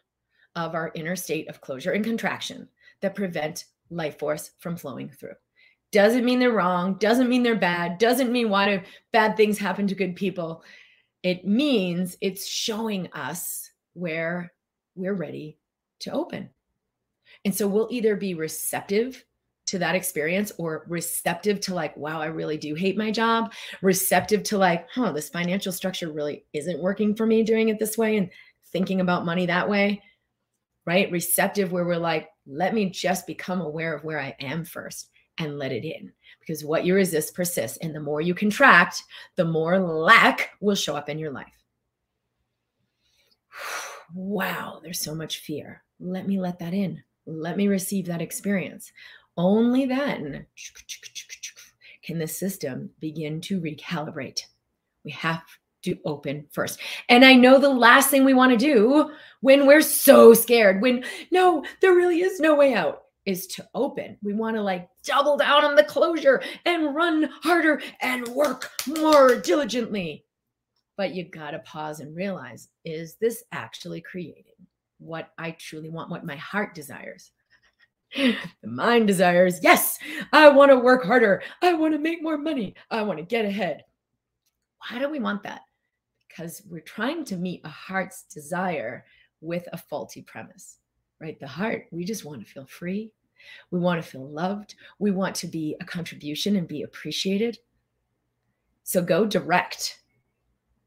of 0.54 0.74
our 0.74 0.92
inner 0.94 1.16
state 1.16 1.48
of 1.48 1.60
closure 1.60 1.92
and 1.92 2.04
contraction 2.04 2.68
that 3.00 3.14
prevent 3.14 3.64
life 3.90 4.18
force 4.18 4.50
from 4.58 4.76
flowing 4.76 5.08
through. 5.08 5.34
Doesn't 5.92 6.24
mean 6.24 6.38
they're 6.38 6.52
wrong, 6.52 6.94
doesn't 6.94 7.28
mean 7.28 7.42
they're 7.42 7.56
bad, 7.56 7.98
doesn't 7.98 8.30
mean 8.30 8.50
why 8.50 8.76
do 8.76 8.82
bad 9.12 9.36
things 9.36 9.58
happen 9.58 9.86
to 9.88 9.94
good 9.94 10.14
people 10.14 10.62
it 11.22 11.46
means 11.46 12.16
it's 12.20 12.46
showing 12.46 13.08
us 13.12 13.70
where 13.94 14.52
we're 14.94 15.14
ready 15.14 15.58
to 16.00 16.12
open. 16.12 16.50
And 17.44 17.54
so 17.54 17.68
we'll 17.68 17.88
either 17.90 18.16
be 18.16 18.34
receptive 18.34 19.24
to 19.70 19.78
that 19.78 19.94
experience 19.94 20.52
or 20.58 20.84
receptive 20.88 21.60
to 21.60 21.74
like, 21.74 21.96
wow, 21.96 22.20
I 22.20 22.26
really 22.26 22.56
do 22.56 22.74
hate 22.74 22.98
my 22.98 23.10
job, 23.10 23.52
receptive 23.82 24.42
to 24.44 24.58
like, 24.58 24.86
huh, 24.92 25.12
this 25.12 25.28
financial 25.28 25.72
structure 25.72 26.10
really 26.10 26.44
isn't 26.52 26.82
working 26.82 27.14
for 27.14 27.24
me 27.24 27.44
doing 27.44 27.68
it 27.68 27.78
this 27.78 27.96
way 27.96 28.16
and 28.16 28.30
thinking 28.72 29.00
about 29.00 29.24
money 29.24 29.46
that 29.46 29.68
way, 29.68 30.02
right? 30.86 31.10
Receptive 31.10 31.70
where 31.70 31.84
we're 31.84 31.96
like, 31.96 32.28
let 32.46 32.74
me 32.74 32.90
just 32.90 33.26
become 33.26 33.60
aware 33.60 33.94
of 33.94 34.02
where 34.02 34.20
I 34.20 34.34
am 34.40 34.64
first 34.64 35.10
and 35.38 35.56
let 35.56 35.70
it 35.70 35.84
in 35.84 36.12
because 36.40 36.64
what 36.64 36.84
you 36.84 36.96
resist 36.96 37.34
persists. 37.34 37.78
And 37.78 37.94
the 37.94 38.00
more 38.00 38.20
you 38.20 38.34
contract, 38.34 39.04
the 39.36 39.44
more 39.44 39.78
lack 39.78 40.50
will 40.60 40.74
show 40.74 40.96
up 40.96 41.08
in 41.08 41.18
your 41.18 41.32
life. 41.32 41.46
Wow, 44.12 44.80
there's 44.82 44.98
so 44.98 45.14
much 45.14 45.38
fear. 45.38 45.84
Let 46.00 46.26
me 46.26 46.40
let 46.40 46.58
that 46.58 46.74
in. 46.74 47.00
Let 47.26 47.56
me 47.56 47.68
receive 47.68 48.06
that 48.06 48.20
experience. 48.20 48.90
Only 49.40 49.86
then 49.86 50.44
can 52.02 52.18
the 52.18 52.28
system 52.28 52.90
begin 53.00 53.40
to 53.42 53.58
recalibrate. 53.58 54.42
We 55.02 55.12
have 55.12 55.42
to 55.84 55.96
open 56.04 56.46
first. 56.50 56.78
And 57.08 57.24
I 57.24 57.36
know 57.36 57.58
the 57.58 57.70
last 57.70 58.10
thing 58.10 58.26
we 58.26 58.34
want 58.34 58.52
to 58.52 58.58
do 58.58 59.12
when 59.40 59.66
we're 59.66 59.80
so 59.80 60.34
scared, 60.34 60.82
when 60.82 61.04
no, 61.30 61.64
there 61.80 61.94
really 61.94 62.20
is 62.20 62.38
no 62.38 62.54
way 62.54 62.74
out, 62.74 63.04
is 63.24 63.46
to 63.46 63.66
open. 63.74 64.18
We 64.22 64.34
want 64.34 64.56
to 64.56 64.62
like 64.62 64.90
double 65.04 65.38
down 65.38 65.64
on 65.64 65.74
the 65.74 65.84
closure 65.84 66.42
and 66.66 66.94
run 66.94 67.30
harder 67.42 67.80
and 68.02 68.28
work 68.28 68.70
more 68.86 69.36
diligently. 69.36 70.26
But 70.98 71.14
you 71.14 71.24
got 71.24 71.52
to 71.52 71.60
pause 71.60 72.00
and 72.00 72.14
realize 72.14 72.68
is 72.84 73.16
this 73.22 73.42
actually 73.52 74.02
creating 74.02 74.66
what 74.98 75.30
I 75.38 75.52
truly 75.52 75.88
want, 75.88 76.10
what 76.10 76.26
my 76.26 76.36
heart 76.36 76.74
desires? 76.74 77.32
The 78.16 78.68
mind 78.68 79.06
desires, 79.06 79.60
yes, 79.62 79.98
I 80.32 80.48
want 80.48 80.70
to 80.70 80.78
work 80.78 81.04
harder. 81.04 81.42
I 81.62 81.74
want 81.74 81.94
to 81.94 81.98
make 81.98 82.22
more 82.22 82.38
money. 82.38 82.74
I 82.90 83.02
want 83.02 83.18
to 83.18 83.24
get 83.24 83.44
ahead. 83.44 83.84
Why 84.88 84.98
do 84.98 85.08
we 85.08 85.20
want 85.20 85.42
that? 85.42 85.62
Because 86.28 86.62
we're 86.68 86.80
trying 86.80 87.24
to 87.26 87.36
meet 87.36 87.60
a 87.64 87.68
heart's 87.68 88.24
desire 88.24 89.04
with 89.40 89.68
a 89.72 89.78
faulty 89.78 90.22
premise 90.22 90.80
right? 91.20 91.38
The 91.38 91.46
heart, 91.46 91.86
we 91.90 92.04
just 92.04 92.24
want 92.24 92.44
to 92.44 92.50
feel 92.50 92.66
free. 92.66 93.12
We 93.70 93.78
want 93.78 94.02
to 94.02 94.08
feel 94.08 94.28
loved. 94.28 94.74
We 94.98 95.10
want 95.10 95.34
to 95.36 95.46
be 95.46 95.76
a 95.80 95.84
contribution 95.84 96.56
and 96.56 96.66
be 96.66 96.82
appreciated. 96.82 97.58
So 98.82 99.02
go 99.02 99.24
direct 99.24 100.00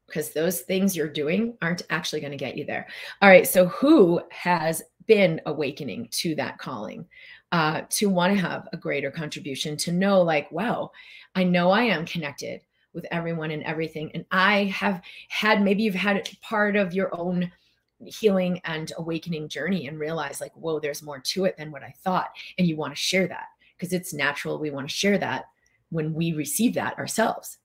because 0.06 0.32
those 0.32 0.60
things 0.60 0.94
you're 0.94 1.08
doing 1.08 1.56
aren't 1.62 1.82
actually 1.90 2.20
going 2.20 2.32
to 2.32 2.36
get 2.36 2.56
you 2.56 2.64
there. 2.64 2.86
All 3.22 3.28
right. 3.28 3.46
So, 3.46 3.66
who 3.68 4.20
has 4.30 4.82
been 5.06 5.40
awakening 5.46 6.08
to 6.10 6.34
that 6.36 6.58
calling 6.58 7.06
uh, 7.52 7.82
to 7.90 8.08
want 8.08 8.34
to 8.34 8.40
have 8.40 8.68
a 8.72 8.76
greater 8.76 9.10
contribution, 9.10 9.76
to 9.76 9.92
know, 9.92 10.22
like, 10.22 10.50
wow, 10.50 10.90
I 11.34 11.44
know 11.44 11.70
I 11.70 11.84
am 11.84 12.06
connected 12.06 12.62
with 12.92 13.06
everyone 13.10 13.50
and 13.50 13.62
everything. 13.64 14.10
And 14.14 14.24
I 14.30 14.64
have 14.64 15.02
had, 15.28 15.62
maybe 15.62 15.82
you've 15.82 15.94
had 15.94 16.28
part 16.42 16.76
of 16.76 16.94
your 16.94 17.10
own 17.16 17.50
healing 18.06 18.60
and 18.64 18.92
awakening 18.98 19.48
journey 19.48 19.86
and 19.86 19.98
realize 19.98 20.40
like 20.40 20.52
whoa 20.54 20.78
there's 20.78 21.02
more 21.02 21.20
to 21.20 21.44
it 21.44 21.56
than 21.56 21.70
what 21.70 21.82
i 21.82 21.94
thought 22.02 22.30
and 22.58 22.66
you 22.66 22.76
want 22.76 22.94
to 22.94 23.00
share 23.00 23.26
that 23.26 23.46
because 23.76 23.92
it's 23.92 24.12
natural 24.12 24.58
we 24.58 24.70
want 24.70 24.86
to 24.88 24.94
share 24.94 25.16
that 25.16 25.44
when 25.90 26.12
we 26.12 26.32
receive 26.32 26.74
that 26.74 26.98
ourselves 26.98 27.58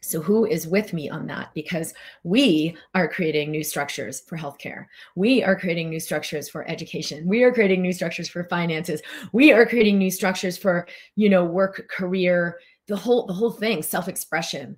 so, 0.00 0.20
who 0.20 0.46
is 0.46 0.66
with 0.66 0.92
me 0.92 1.10
on 1.10 1.26
that? 1.26 1.52
Because 1.54 1.92
we 2.22 2.76
are 2.94 3.08
creating 3.08 3.50
new 3.50 3.62
structures 3.62 4.20
for 4.20 4.38
healthcare. 4.38 4.86
We 5.14 5.42
are 5.42 5.58
creating 5.58 5.90
new 5.90 6.00
structures 6.00 6.48
for 6.48 6.66
education. 6.68 7.26
We 7.26 7.42
are 7.42 7.52
creating 7.52 7.82
new 7.82 7.92
structures 7.92 8.28
for 8.28 8.44
finances. 8.44 9.02
We 9.32 9.52
are 9.52 9.66
creating 9.66 9.98
new 9.98 10.10
structures 10.10 10.56
for, 10.56 10.86
you 11.16 11.28
know, 11.28 11.44
work, 11.44 11.86
career, 11.90 12.58
the 12.86 12.96
whole 12.96 13.26
the 13.26 13.34
whole 13.34 13.50
thing, 13.50 13.82
self-expression. 13.82 14.76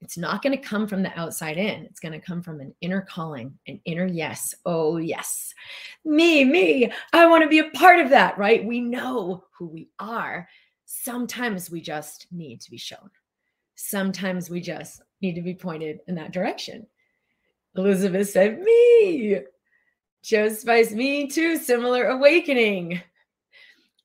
It's 0.00 0.18
not 0.18 0.42
going 0.42 0.56
to 0.56 0.62
come 0.62 0.86
from 0.86 1.02
the 1.02 1.18
outside 1.18 1.56
in. 1.56 1.84
It's 1.84 2.00
going 2.00 2.12
to 2.12 2.18
come 2.18 2.42
from 2.42 2.60
an 2.60 2.74
inner 2.80 3.02
calling, 3.02 3.56
an 3.68 3.80
inner 3.84 4.06
yes. 4.06 4.54
Oh, 4.66 4.98
yes. 4.98 5.54
Me, 6.04 6.44
me. 6.44 6.92
I 7.12 7.26
want 7.26 7.42
to 7.42 7.48
be 7.48 7.60
a 7.60 7.70
part 7.70 8.00
of 8.00 8.10
that, 8.10 8.36
right? 8.36 8.64
We 8.64 8.80
know 8.80 9.44
who 9.56 9.66
we 9.66 9.88
are. 9.98 10.48
Sometimes 10.84 11.70
we 11.70 11.80
just 11.80 12.26
need 12.30 12.60
to 12.60 12.70
be 12.70 12.76
shown. 12.76 13.10
Sometimes 13.74 14.50
we 14.50 14.60
just 14.60 15.02
need 15.20 15.34
to 15.34 15.42
be 15.42 15.54
pointed 15.54 16.00
in 16.06 16.14
that 16.16 16.32
direction. 16.32 16.86
Elizabeth 17.76 18.30
said, 18.30 18.60
Me. 18.60 19.40
Joe 20.22 20.48
Spice, 20.48 20.92
me 20.92 21.26
too. 21.26 21.58
Similar 21.58 22.06
awakening. 22.06 23.02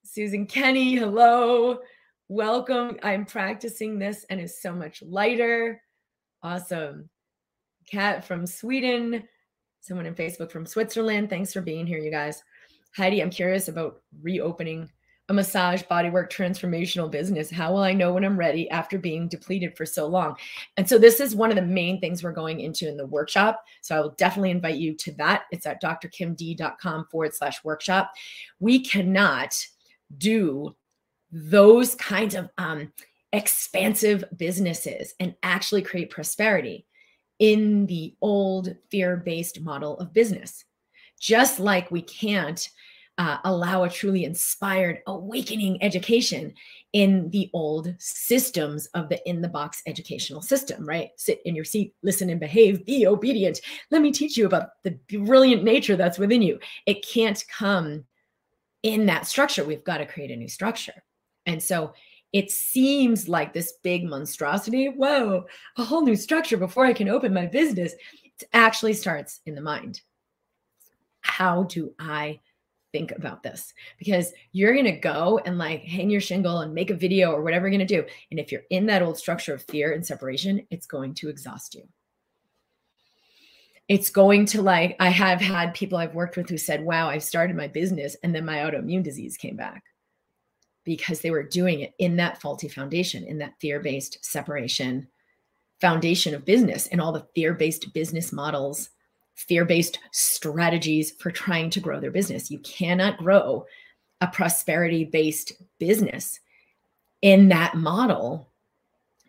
Susan 0.04 0.46
Kenny, 0.48 0.96
hello. 0.96 1.80
Welcome. 2.28 2.98
I'm 3.04 3.26
practicing 3.26 4.00
this 4.00 4.26
and 4.30 4.40
it's 4.40 4.62
so 4.62 4.74
much 4.74 5.02
lighter. 5.02 5.82
Awesome. 6.44 7.10
Kat 7.90 8.26
from 8.26 8.46
Sweden, 8.46 9.24
someone 9.80 10.06
in 10.06 10.14
Facebook 10.14 10.52
from 10.52 10.66
Switzerland. 10.66 11.30
Thanks 11.30 11.54
for 11.54 11.62
being 11.62 11.88
here, 11.88 12.00
you 12.00 12.12
guys. 12.12 12.44
Heidi, 12.96 13.22
I'm 13.22 13.30
curious 13.30 13.68
about 13.68 14.02
reopening 14.22 14.90
a 15.30 15.34
massage 15.34 15.84
bodywork 15.84 16.30
transformational 16.30 17.10
business. 17.10 17.52
How 17.52 17.72
will 17.72 17.84
I 17.84 17.94
know 17.94 18.14
when 18.14 18.26
I'm 18.26 18.38
ready 18.38 18.70
after 18.72 18.98
being 18.98 19.28
depleted 19.28 19.78
for 19.78 19.86
so 19.86 20.08
long? 20.08 20.36
And 20.76 20.90
so, 20.90 20.98
this 20.98 21.20
is 21.20 21.36
one 21.36 21.52
of 21.52 21.56
the 21.56 21.62
main 21.62 22.02
things 22.02 22.24
we're 22.24 22.32
going 22.32 22.60
into 22.60 22.90
in 22.90 22.98
the 22.98 23.06
workshop. 23.06 23.64
So, 23.82 23.96
I 23.96 24.00
will 24.02 24.16
definitely 24.18 24.52
invite 24.52 24.78
you 24.78 24.96
to 24.96 25.12
that. 25.14 25.44
It's 25.52 25.68
at 25.68 25.82
drkimd.com 25.82 27.08
forward 27.12 27.34
slash 27.34 27.64
workshop. 27.64 28.12
We 28.60 28.84
cannot 28.84 29.56
do 30.18 30.76
those 31.32 31.94
kinds 31.96 32.34
of 32.34 32.50
um, 32.58 32.92
expansive 33.32 34.24
businesses 34.36 35.14
and 35.20 35.36
actually 35.44 35.84
create 35.84 36.10
prosperity 36.10 36.88
in 37.38 37.86
the 37.86 38.16
old 38.22 38.76
fear 38.90 39.18
based 39.18 39.62
model 39.62 39.98
of 40.00 40.14
business. 40.14 40.66
Just 41.20 41.60
like 41.60 41.92
we 41.92 42.02
can't 42.02 42.70
uh, 43.20 43.38
allow 43.44 43.84
a 43.84 43.90
truly 43.90 44.24
inspired, 44.24 45.02
awakening 45.06 45.84
education 45.84 46.54
in 46.94 47.30
the 47.32 47.50
old 47.54 47.94
systems 48.00 48.88
of 48.94 49.10
the 49.10 49.30
in 49.30 49.42
the 49.42 49.48
box 49.48 49.84
educational 49.86 50.42
system, 50.42 50.88
right? 50.88 51.12
Sit 51.18 51.42
in 51.44 51.54
your 51.54 51.66
seat, 51.66 51.94
listen 52.02 52.30
and 52.30 52.40
behave, 52.40 52.86
be 52.86 53.06
obedient. 53.06 53.60
Let 53.92 54.02
me 54.02 54.14
teach 54.14 54.38
you 54.38 54.46
about 54.46 54.70
the 54.84 54.98
brilliant 55.10 55.66
nature 55.66 55.98
that's 55.98 56.18
within 56.18 56.42
you. 56.42 56.60
It 56.86 57.06
can't 57.06 57.44
come 57.50 58.06
in 58.84 59.06
that 59.08 59.28
structure. 59.28 59.66
We've 59.66 59.84
got 59.84 59.98
to 59.98 60.06
create 60.06 60.32
a 60.32 60.36
new 60.38 60.48
structure. 60.48 61.04
And 61.46 61.62
so 61.62 61.94
it 62.32 62.50
seems 62.52 63.28
like 63.28 63.52
this 63.52 63.74
big 63.84 64.06
monstrosity. 64.06 64.88
Whoa, 64.88 65.46
a 65.78 65.84
whole 65.84 66.04
new 66.04 66.16
structure 66.16 66.58
before 66.58 66.86
I 66.86 66.94
can 66.94 67.10
open 67.10 67.34
my 67.34 67.48
business. 67.48 67.94
It 68.24 68.48
actually 68.54 68.94
starts 68.94 69.42
in 69.46 69.56
the 69.56 69.62
mind. 69.62 70.00
How 71.20 71.64
do 71.64 71.94
I 72.00 72.40
think 72.92 73.12
about 73.12 73.44
this? 73.44 73.74
Because 73.98 74.34
you're 74.52 74.74
going 74.74 74.86
to 74.86 74.92
go 74.92 75.40
and 75.46 75.58
like 75.58 75.82
hang 75.82 76.10
your 76.10 76.22
shingle 76.22 76.60
and 76.60 76.74
make 76.74 76.90
a 76.90 76.96
video 76.96 77.32
or 77.32 77.42
whatever 77.42 77.68
you're 77.68 77.78
going 77.78 77.88
to 77.88 78.02
do. 78.02 78.08
And 78.32 78.40
if 78.40 78.52
you're 78.52 78.64
in 78.70 78.86
that 78.88 79.02
old 79.02 79.18
structure 79.18 79.54
of 79.54 79.64
fear 79.64 79.94
and 79.94 80.06
separation, 80.06 80.66
it's 80.70 80.86
going 80.86 81.14
to 81.16 81.30
exhaust 81.30 81.76
you. 81.76 81.88
It's 83.88 84.10
going 84.12 84.46
to 84.48 84.62
like, 84.62 84.96
I 85.00 85.10
have 85.10 85.42
had 85.42 85.74
people 85.74 85.98
I've 85.98 86.14
worked 86.14 86.38
with 86.38 86.50
who 86.50 86.58
said, 86.58 86.86
wow, 86.86 87.10
I 87.10 87.18
started 87.18 87.56
my 87.56 87.68
business 87.68 88.16
and 88.24 88.36
then 88.36 88.46
my 88.46 88.58
autoimmune 88.58 89.04
disease 89.04 89.36
came 89.36 89.56
back 89.56 89.84
because 90.84 91.22
they 91.22 91.32
were 91.32 91.44
doing 91.44 91.80
it 91.82 91.94
in 91.98 92.16
that 92.18 92.40
faulty 92.40 92.68
foundation, 92.68 93.24
in 93.24 93.40
that 93.40 93.60
fear 93.60 93.80
based 93.80 94.24
separation 94.24 95.08
foundation 95.82 96.36
of 96.36 96.46
business 96.46 96.88
and 96.88 97.00
all 97.00 97.12
the 97.12 97.26
fear 97.34 97.54
based 97.54 97.94
business 97.94 98.32
models, 98.32 98.90
fear 99.48 99.64
based 99.64 100.00
strategies 100.12 101.12
for 101.12 101.32
trying 101.32 101.70
to 101.70 101.80
grow 101.80 102.00
their 102.00 102.12
business. 102.12 102.52
You 102.52 102.60
cannot 102.60 103.18
grow 103.18 103.66
a 104.20 104.28
prosperity 104.28 105.06
based 105.06 105.54
business 105.80 106.42
in 107.22 107.48
that 107.50 107.76
model 107.76 108.50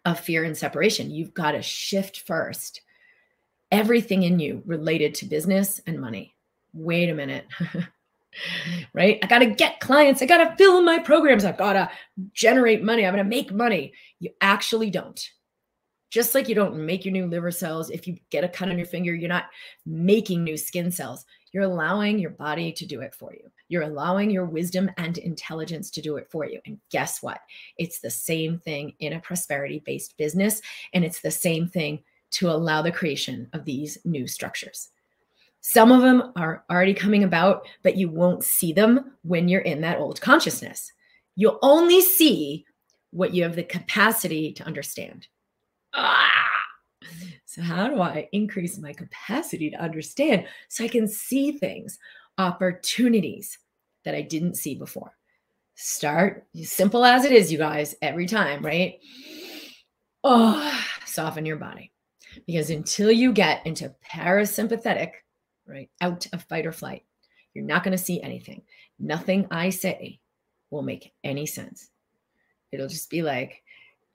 of 0.04 0.18
fear 0.18 0.42
and 0.42 0.56
separation. 0.56 1.10
You've 1.10 1.34
got 1.34 1.52
to 1.52 1.62
shift 1.62 2.20
first 2.26 2.80
everything 3.70 4.24
in 4.24 4.40
you 4.40 4.62
related 4.66 5.14
to 5.14 5.26
business 5.26 5.80
and 5.86 6.00
money. 6.00 6.34
Wait 6.72 7.08
a 7.08 7.14
minute. 7.14 7.46
right? 8.92 9.20
I 9.22 9.26
got 9.28 9.38
to 9.40 9.46
get 9.46 9.78
clients. 9.78 10.22
I 10.22 10.26
got 10.26 10.38
to 10.38 10.56
fill 10.56 10.82
my 10.82 10.98
programs. 10.98 11.44
I've 11.44 11.56
got 11.56 11.74
to 11.74 11.88
generate 12.32 12.82
money. 12.82 13.06
I'm 13.06 13.14
going 13.14 13.24
to 13.24 13.30
make 13.30 13.52
money. 13.52 13.92
You 14.18 14.30
actually 14.40 14.90
don't. 14.90 15.30
Just 16.10 16.34
like 16.34 16.48
you 16.48 16.54
don't 16.56 16.76
make 16.76 17.04
your 17.04 17.12
new 17.12 17.26
liver 17.26 17.52
cells. 17.52 17.88
If 17.88 18.06
you 18.06 18.16
get 18.30 18.44
a 18.44 18.48
cut 18.48 18.68
on 18.68 18.76
your 18.76 18.86
finger, 18.86 19.14
you're 19.14 19.28
not 19.28 19.46
making 19.86 20.42
new 20.42 20.56
skin 20.56 20.90
cells. 20.90 21.24
You're 21.52 21.64
allowing 21.64 22.18
your 22.18 22.30
body 22.30 22.72
to 22.72 22.86
do 22.86 23.00
it 23.00 23.14
for 23.14 23.32
you. 23.32 23.48
You're 23.68 23.82
allowing 23.82 24.30
your 24.30 24.44
wisdom 24.44 24.90
and 24.96 25.18
intelligence 25.18 25.90
to 25.92 26.02
do 26.02 26.16
it 26.16 26.28
for 26.30 26.44
you. 26.44 26.60
And 26.66 26.78
guess 26.90 27.22
what? 27.22 27.40
It's 27.78 28.00
the 28.00 28.10
same 28.10 28.58
thing 28.58 28.94
in 28.98 29.12
a 29.12 29.20
prosperity 29.20 29.82
based 29.86 30.16
business. 30.16 30.60
And 30.92 31.04
it's 31.04 31.20
the 31.20 31.30
same 31.30 31.68
thing 31.68 32.02
to 32.32 32.50
allow 32.50 32.82
the 32.82 32.92
creation 32.92 33.48
of 33.52 33.64
these 33.64 33.98
new 34.04 34.26
structures. 34.26 34.90
Some 35.60 35.92
of 35.92 36.02
them 36.02 36.32
are 36.36 36.64
already 36.70 36.94
coming 36.94 37.22
about, 37.22 37.66
but 37.82 37.96
you 37.96 38.08
won't 38.08 38.44
see 38.44 38.72
them 38.72 39.12
when 39.22 39.48
you're 39.48 39.60
in 39.60 39.80
that 39.82 39.98
old 39.98 40.20
consciousness. 40.20 40.92
You'll 41.36 41.58
only 41.62 42.00
see 42.00 42.64
what 43.10 43.34
you 43.34 43.42
have 43.42 43.56
the 43.56 43.62
capacity 43.62 44.52
to 44.54 44.64
understand. 44.64 45.26
Ah! 45.94 46.30
So, 47.44 47.62
how 47.62 47.88
do 47.88 48.00
I 48.00 48.28
increase 48.32 48.78
my 48.78 48.92
capacity 48.92 49.70
to 49.70 49.82
understand 49.82 50.46
so 50.68 50.84
I 50.84 50.88
can 50.88 51.08
see 51.08 51.52
things, 51.52 51.98
opportunities 52.38 53.58
that 54.04 54.14
I 54.14 54.22
didn't 54.22 54.54
see 54.56 54.76
before? 54.76 55.16
Start 55.74 56.46
simple 56.62 57.04
as 57.04 57.24
it 57.24 57.32
is, 57.32 57.50
you 57.50 57.58
guys, 57.58 57.96
every 58.02 58.26
time, 58.26 58.64
right? 58.64 59.00
Oh, 60.22 60.80
soften 61.06 61.46
your 61.46 61.56
body. 61.56 61.90
Because 62.46 62.70
until 62.70 63.10
you 63.10 63.32
get 63.32 63.66
into 63.66 63.94
parasympathetic, 64.04 65.12
right? 65.66 65.90
Out 66.00 66.26
of 66.32 66.44
fight 66.44 66.66
or 66.66 66.72
flight. 66.72 67.04
You're 67.54 67.64
not 67.64 67.82
going 67.82 67.96
to 67.96 68.02
see 68.02 68.22
anything. 68.22 68.62
Nothing 68.98 69.46
I 69.50 69.70
say 69.70 70.20
will 70.70 70.82
make 70.82 71.12
any 71.24 71.46
sense. 71.46 71.90
It'll 72.70 72.88
just 72.88 73.10
be 73.10 73.22
like 73.22 73.62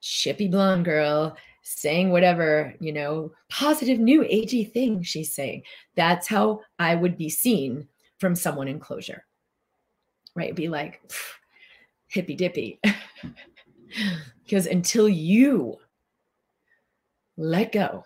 chippy 0.02 0.48
blonde 0.48 0.86
girl 0.86 1.36
saying 1.68 2.12
whatever, 2.12 2.74
you 2.80 2.94
know, 2.94 3.32
positive 3.50 4.00
new 4.00 4.22
agey 4.22 4.72
thing 4.72 5.02
she's 5.02 5.34
saying. 5.34 5.64
That's 5.96 6.28
how 6.28 6.62
I 6.80 6.96
would 6.96 7.18
be 7.18 7.30
seen 7.30 7.88
from 8.20 8.36
someone 8.36 8.68
in 8.68 8.80
closure. 8.80 9.26
Right? 10.36 10.56
Be 10.56 10.70
like 10.70 11.02
hippy 12.08 12.36
dippy. 12.36 12.80
because 14.44 14.68
until 14.68 15.10
you 15.10 15.78
let 17.38 17.72
go 17.72 18.06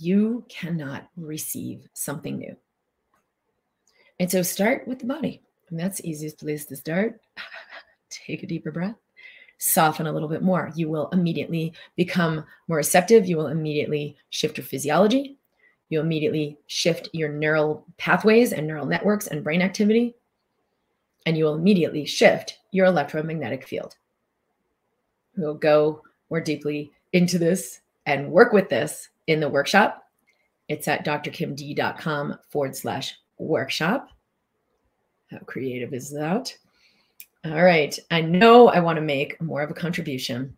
you 0.00 0.44
cannot 0.48 1.08
receive 1.16 1.86
something 1.92 2.38
new. 2.38 2.56
And 4.18 4.30
so 4.30 4.42
start 4.42 4.88
with 4.88 4.98
the 4.98 5.06
body. 5.06 5.42
And 5.68 5.78
that's 5.78 6.00
the 6.00 6.08
easiest 6.08 6.38
place 6.38 6.64
to 6.66 6.76
start. 6.76 7.20
Take 8.10 8.42
a 8.42 8.46
deeper 8.46 8.72
breath, 8.72 8.96
soften 9.60 10.06
a 10.06 10.12
little 10.12 10.28
bit 10.28 10.42
more. 10.42 10.72
You 10.74 10.88
will 10.88 11.08
immediately 11.10 11.72
become 11.94 12.44
more 12.66 12.78
receptive. 12.78 13.26
You 13.26 13.36
will 13.36 13.48
immediately 13.48 14.16
shift 14.30 14.56
your 14.56 14.64
physiology. 14.64 15.36
You'll 15.90 16.04
immediately 16.04 16.58
shift 16.66 17.10
your 17.12 17.28
neural 17.28 17.84
pathways 17.98 18.52
and 18.52 18.66
neural 18.66 18.86
networks 18.86 19.26
and 19.26 19.44
brain 19.44 19.60
activity. 19.60 20.14
And 21.26 21.36
you 21.36 21.44
will 21.44 21.54
immediately 21.54 22.06
shift 22.06 22.58
your 22.70 22.86
electromagnetic 22.86 23.66
field. 23.66 23.96
We'll 25.36 25.54
go 25.54 26.02
more 26.30 26.40
deeply 26.40 26.90
into 27.12 27.38
this 27.38 27.80
and 28.06 28.32
work 28.32 28.52
with 28.52 28.70
this 28.70 29.10
in 29.26 29.40
the 29.40 29.48
workshop. 29.48 30.06
It's 30.68 30.88
at 30.88 31.04
drkimd.com 31.04 32.38
forward 32.48 32.76
slash 32.76 33.14
workshop. 33.38 34.08
How 35.30 35.38
creative 35.40 35.92
is 35.92 36.10
that? 36.12 36.56
All 37.44 37.62
right. 37.62 37.98
I 38.10 38.20
know 38.20 38.68
I 38.68 38.80
want 38.80 38.96
to 38.96 39.02
make 39.02 39.40
more 39.40 39.62
of 39.62 39.70
a 39.70 39.74
contribution 39.74 40.54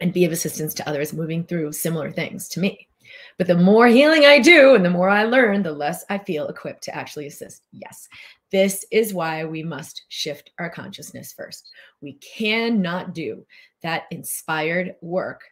and 0.00 0.12
be 0.12 0.24
of 0.24 0.32
assistance 0.32 0.74
to 0.74 0.88
others 0.88 1.12
moving 1.12 1.44
through 1.44 1.72
similar 1.72 2.10
things 2.10 2.48
to 2.50 2.60
me. 2.60 2.88
But 3.36 3.46
the 3.46 3.56
more 3.56 3.86
healing 3.86 4.24
I 4.24 4.38
do 4.38 4.74
and 4.74 4.84
the 4.84 4.90
more 4.90 5.10
I 5.10 5.24
learn, 5.24 5.62
the 5.62 5.72
less 5.72 6.04
I 6.08 6.18
feel 6.18 6.48
equipped 6.48 6.82
to 6.84 6.96
actually 6.96 7.26
assist. 7.26 7.66
Yes, 7.70 8.08
this 8.50 8.84
is 8.90 9.12
why 9.12 9.44
we 9.44 9.62
must 9.62 10.04
shift 10.08 10.50
our 10.58 10.70
consciousness 10.70 11.32
first. 11.32 11.70
We 12.00 12.14
cannot 12.14 13.14
do 13.14 13.46
that 13.82 14.04
inspired 14.10 14.94
work 15.02 15.42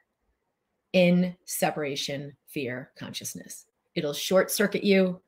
in 0.92 1.36
separation 1.44 2.36
fear 2.48 2.90
consciousness. 2.98 3.66
It'll 3.94 4.14
short 4.14 4.50
circuit 4.50 4.84
you. 4.84 5.20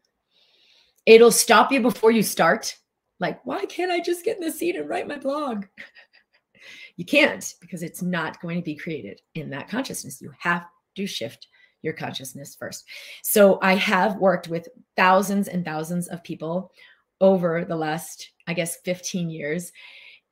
It'll 1.05 1.31
stop 1.31 1.73
you 1.73 1.81
before 1.81 2.11
you 2.11 2.23
start. 2.23 2.77
Like, 3.21 3.45
why 3.45 3.65
can't 3.67 3.93
I 3.93 4.01
just 4.01 4.25
get 4.25 4.39
in 4.39 4.45
the 4.45 4.53
seat 4.53 4.77
and 4.77 4.89
write 4.89 5.09
my 5.09 5.19
blog? 5.19 5.67
you 6.97 7.05
can't 7.05 7.55
because 7.61 7.83
it's 7.83 8.03
not 8.03 8.41
going 8.41 8.57
to 8.57 8.65
be 8.65 8.77
created 8.77 9.21
in 9.35 9.51
that 9.51 9.69
consciousness. 9.69 10.21
You 10.21 10.33
have 10.39 10.67
to 10.97 11.07
shift 11.07 11.49
your 11.83 11.93
consciousness 11.93 12.57
first. 12.59 12.85
So 13.23 13.59
I 13.63 13.75
have 13.75 14.17
worked 14.17 14.49
with 14.49 14.69
thousands 14.97 15.49
and 15.49 15.65
thousands 15.65 16.09
of 16.09 16.25
people 16.25 16.73
over 17.21 17.65
the 17.65 17.77
last, 17.77 18.31
I 18.47 18.55
guess, 18.55 18.79
15 18.85 19.31
years 19.31 19.71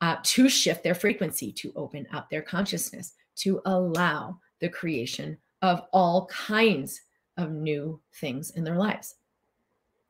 uh, 0.01 0.16
to 0.23 0.49
shift 0.49 0.83
their 0.83 0.95
frequency, 0.95 1.53
to 1.53 1.73
open 1.77 2.07
up 2.12 2.29
their 2.29 2.42
consciousness, 2.42 3.14
to 3.37 3.61
allow 3.66 4.38
the 4.61 4.68
creation 4.68 5.38
of 5.61 5.83
all 5.92 6.27
kinds 6.27 7.01
of 7.37 7.53
new 7.53 8.01
things 8.21 8.51
in 8.51 8.64
their 8.64 8.77
lives. 8.77 9.14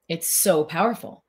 It's 0.08 0.40
so 0.42 0.64
powerful. 0.64 1.24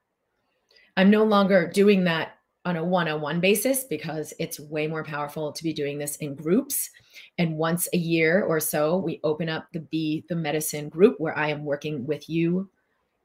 I'm 0.97 1.09
no 1.09 1.23
longer 1.23 1.67
doing 1.67 2.03
that 2.05 2.37
on 2.65 2.77
a 2.77 2.83
one 2.83 3.09
on 3.09 3.19
one 3.19 3.39
basis 3.39 3.83
because 3.83 4.33
it's 4.39 4.59
way 4.59 4.87
more 4.87 5.03
powerful 5.03 5.51
to 5.51 5.63
be 5.63 5.73
doing 5.73 5.97
this 5.97 6.15
in 6.17 6.35
groups. 6.35 6.89
And 7.37 7.57
once 7.57 7.89
a 7.93 7.97
year 7.97 8.43
or 8.43 8.59
so, 8.59 8.97
we 8.97 9.19
open 9.23 9.49
up 9.49 9.67
the 9.73 9.81
Be 9.81 10.23
the 10.29 10.35
Medicine 10.35 10.89
group 10.89 11.15
where 11.19 11.37
I 11.37 11.49
am 11.49 11.65
working 11.65 12.05
with 12.05 12.29
you 12.29 12.69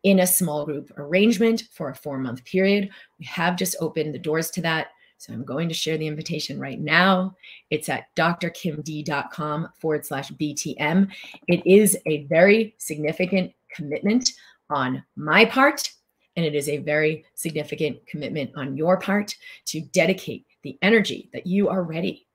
in 0.02 0.20
a 0.20 0.26
small 0.26 0.64
group 0.64 0.90
arrangement 0.96 1.64
for 1.72 1.90
a 1.90 1.94
four 1.94 2.18
month 2.18 2.44
period. 2.44 2.90
We 3.18 3.26
have 3.26 3.56
just 3.56 3.76
opened 3.80 4.14
the 4.14 4.18
doors 4.18 4.50
to 4.52 4.62
that. 4.62 4.88
So 5.18 5.32
I'm 5.32 5.44
going 5.44 5.68
to 5.68 5.74
share 5.74 5.98
the 5.98 6.06
invitation 6.06 6.60
right 6.60 6.80
now. 6.80 7.34
It's 7.70 7.88
at 7.88 8.14
drkimd.com 8.16 9.68
forward 9.78 10.06
slash 10.06 10.30
BTM. 10.30 11.10
It 11.48 11.66
is 11.66 11.98
a 12.06 12.24
very 12.26 12.74
significant 12.78 13.52
commitment 13.74 14.30
on 14.70 15.02
my 15.16 15.44
part, 15.44 15.90
and 16.38 16.46
it 16.46 16.54
is 16.54 16.68
a 16.68 16.78
very 16.78 17.24
significant 17.34 17.98
commitment 18.06 18.52
on 18.54 18.76
your 18.76 18.96
part 18.96 19.34
to 19.64 19.80
dedicate 19.80 20.46
the 20.62 20.78
energy 20.82 21.28
that 21.32 21.48
you 21.48 21.68
are 21.68 21.82
ready. 21.82 22.28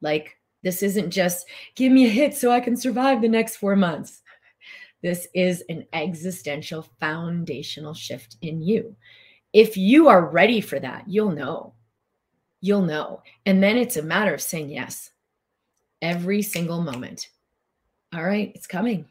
Like, 0.00 0.36
this 0.62 0.80
isn't 0.80 1.10
just 1.10 1.48
give 1.74 1.90
me 1.90 2.06
a 2.06 2.08
hit 2.08 2.34
so 2.34 2.52
I 2.52 2.60
can 2.60 2.76
survive 2.76 3.20
the 3.20 3.28
next 3.28 3.56
four 3.56 3.74
months. 3.74 4.22
This 5.02 5.26
is 5.34 5.64
an 5.68 5.86
existential 5.92 6.86
foundational 7.00 7.94
shift 7.94 8.36
in 8.42 8.62
you. 8.62 8.94
If 9.52 9.76
you 9.76 10.06
are 10.06 10.30
ready 10.30 10.60
for 10.60 10.78
that, 10.78 11.02
you'll 11.08 11.32
know. 11.32 11.74
You'll 12.60 12.82
know. 12.82 13.22
And 13.44 13.60
then 13.60 13.76
it's 13.76 13.96
a 13.96 14.02
matter 14.02 14.34
of 14.34 14.40
saying 14.40 14.70
yes 14.70 15.10
every 16.00 16.42
single 16.42 16.80
moment. 16.80 17.28
All 18.14 18.22
right, 18.22 18.52
it's 18.54 18.68
coming. 18.68 19.08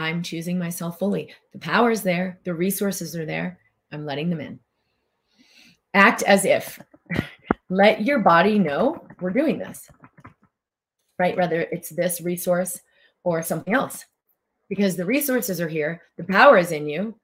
I'm 0.00 0.22
choosing 0.22 0.58
myself 0.58 0.98
fully. 0.98 1.32
The 1.52 1.58
power 1.58 1.90
is 1.90 2.02
there, 2.02 2.40
the 2.44 2.54
resources 2.54 3.14
are 3.14 3.26
there. 3.26 3.58
I'm 3.92 4.06
letting 4.06 4.30
them 4.30 4.40
in. 4.40 4.58
Act 5.92 6.22
as 6.22 6.46
if. 6.46 6.80
Let 7.68 8.04
your 8.04 8.20
body 8.20 8.58
know 8.58 9.06
we're 9.20 9.30
doing 9.30 9.58
this, 9.58 9.90
right? 11.18 11.36
Whether 11.36 11.60
it's 11.60 11.90
this 11.90 12.20
resource 12.20 12.80
or 13.24 13.42
something 13.42 13.74
else, 13.74 14.06
because 14.68 14.96
the 14.96 15.04
resources 15.04 15.60
are 15.60 15.68
here, 15.68 16.02
the 16.16 16.24
power 16.24 16.56
is 16.56 16.72
in 16.72 16.88
you. 16.88 17.14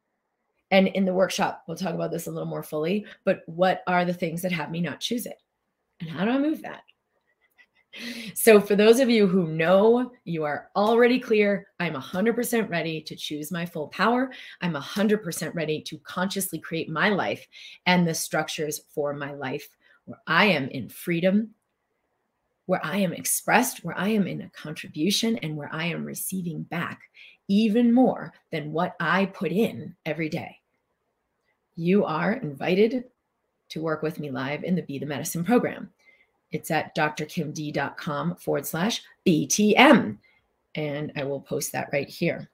And 0.71 0.89
in 0.89 1.05
the 1.05 1.15
workshop, 1.15 1.63
we'll 1.67 1.77
talk 1.77 1.95
about 1.95 2.11
this 2.11 2.27
a 2.27 2.31
little 2.31 2.49
more 2.49 2.63
fully. 2.63 3.07
But 3.25 3.43
what 3.47 3.83
are 3.87 4.05
the 4.05 4.13
things 4.13 4.43
that 4.43 4.53
have 4.53 4.71
me 4.71 4.81
not 4.81 5.01
choose 5.01 5.25
it? 5.25 5.41
And 6.01 6.11
how 6.11 6.25
do 6.25 6.33
I 6.33 6.39
move 6.39 6.63
that? 6.63 6.83
So, 8.35 8.61
for 8.61 8.77
those 8.77 9.01
of 9.01 9.11
you 9.11 9.27
who 9.27 9.49
know 9.49 10.13
you 10.25 10.45
are 10.45 10.71
already 10.77 11.19
clear, 11.19 11.69
I'm 11.81 11.95
100% 11.95 12.69
ready 12.69 13.01
to 13.03 13.17
choose 13.17 13.51
my 13.51 13.67
full 13.67 13.89
power. 13.89 14.31
I'm 14.61 14.75
100% 14.75 15.55
ready 15.55 15.81
to 15.83 15.99
consciously 15.99 16.59
create 16.59 16.89
my 16.89 17.09
life 17.09 17.47
and 17.87 18.07
the 18.07 18.15
structures 18.15 18.81
for 18.95 19.15
my 19.15 19.33
life 19.33 19.69
where 20.05 20.21
I 20.27 20.47
am 20.47 20.69
in 20.69 20.89
freedom, 20.89 21.51
where 22.67 22.85
I 22.85 22.99
am 22.99 23.13
expressed, 23.13 23.85
where 23.85 23.99
I 23.99 24.09
am 24.09 24.27
in 24.27 24.43
a 24.43 24.51
contribution, 24.51 25.37
and 25.39 25.57
where 25.57 25.73
I 25.73 25.87
am 25.87 26.05
receiving 26.05 26.63
back 26.63 27.01
even 27.49 27.93
more 27.93 28.33
than 28.51 28.73
what 28.73 28.97
I 28.99 29.27
put 29.27 29.53
in 29.53 29.97
every 30.05 30.29
day. 30.29 30.59
You 31.77 32.05
are 32.05 32.33
invited 32.33 33.05
to 33.71 33.83
work 33.83 34.03
with 34.03 34.21
me 34.21 34.31
live 34.31 34.65
in 34.65 34.75
the 34.75 34.83
Be 34.83 34.99
the 34.99 35.07
Medicine 35.07 35.45
program. 35.45 35.91
It's 36.53 36.71
at 36.71 36.95
drkimd.com 36.95 38.37
forward 38.37 38.67
slash 38.67 39.03
BTM. 39.27 40.19
And 40.75 41.13
I 41.17 41.25
will 41.25 41.41
post 41.41 41.73
that 41.73 41.91
right 41.93 42.09
here. 42.09 42.49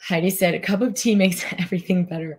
Heidi 0.00 0.30
said, 0.30 0.54
a 0.54 0.60
cup 0.60 0.80
of 0.80 0.94
tea 0.94 1.14
makes 1.14 1.44
everything 1.58 2.04
better. 2.04 2.38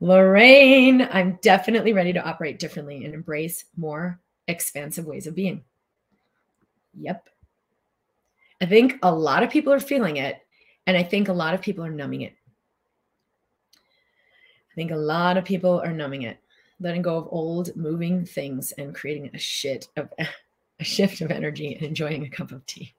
Lorraine, 0.00 1.08
I'm 1.12 1.38
definitely 1.42 1.92
ready 1.92 2.12
to 2.12 2.24
operate 2.24 2.58
differently 2.58 3.04
and 3.04 3.14
embrace 3.14 3.64
more 3.76 4.20
expansive 4.46 5.06
ways 5.06 5.26
of 5.26 5.34
being. 5.34 5.64
Yep. 6.98 7.28
I 8.60 8.66
think 8.66 8.98
a 9.02 9.12
lot 9.12 9.42
of 9.42 9.50
people 9.50 9.72
are 9.72 9.80
feeling 9.80 10.16
it, 10.16 10.40
and 10.86 10.96
I 10.96 11.02
think 11.02 11.28
a 11.28 11.32
lot 11.32 11.54
of 11.54 11.60
people 11.60 11.84
are 11.84 11.90
numbing 11.90 12.22
it. 12.22 12.34
I 13.74 14.74
think 14.74 14.90
a 14.90 14.96
lot 14.96 15.36
of 15.36 15.44
people 15.44 15.80
are 15.80 15.92
numbing 15.92 16.22
it 16.22 16.38
letting 16.80 17.02
go 17.02 17.16
of 17.16 17.28
old 17.30 17.74
moving 17.76 18.24
things 18.24 18.72
and 18.72 18.94
creating 18.94 19.30
a 19.34 19.38
shit 19.38 19.88
of 19.96 20.08
a 20.80 20.84
shift 20.84 21.20
of 21.20 21.30
energy 21.30 21.74
and 21.74 21.82
enjoying 21.82 22.24
a 22.24 22.30
cup 22.30 22.52
of 22.52 22.64
tea. 22.66 22.94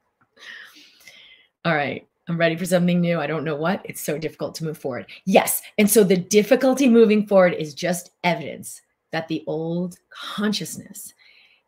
All 1.65 1.75
right. 1.75 2.05
I'm 2.27 2.37
ready 2.37 2.55
for 2.55 2.65
something 2.65 3.01
new. 3.01 3.19
I 3.19 3.25
don't 3.25 3.43
know 3.43 3.55
what. 3.55 3.81
It's 3.85 4.01
so 4.01 4.17
difficult 4.17 4.53
to 4.55 4.63
move 4.63 4.77
forward. 4.77 5.07
Yes. 5.25 5.61
And 5.77 5.89
so 5.89 6.03
the 6.03 6.17
difficulty 6.17 6.87
moving 6.87 7.25
forward 7.25 7.53
is 7.53 7.73
just 7.73 8.11
evidence 8.23 8.81
that 9.11 9.27
the 9.27 9.43
old 9.47 9.97
consciousness 10.09 11.13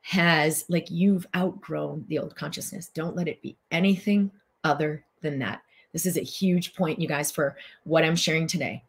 has, 0.02 0.66
like, 0.70 0.92
you've 0.92 1.26
outgrown 1.36 2.06
the 2.10 2.20
old 2.20 2.36
consciousness. 2.36 2.90
Don't 2.90 3.16
let 3.16 3.28
it 3.28 3.42
be 3.42 3.58
anything 3.72 4.30
other 4.64 5.04
than 5.22 5.40
that. 5.40 5.62
This 5.94 6.06
is 6.06 6.18
a 6.18 6.22
huge 6.22 6.76
point, 6.76 7.02
you 7.02 7.08
guys, 7.08 7.32
for 7.32 7.58
what 7.84 8.06
I'm 8.06 8.16
sharing 8.16 8.46
today. 8.46 8.84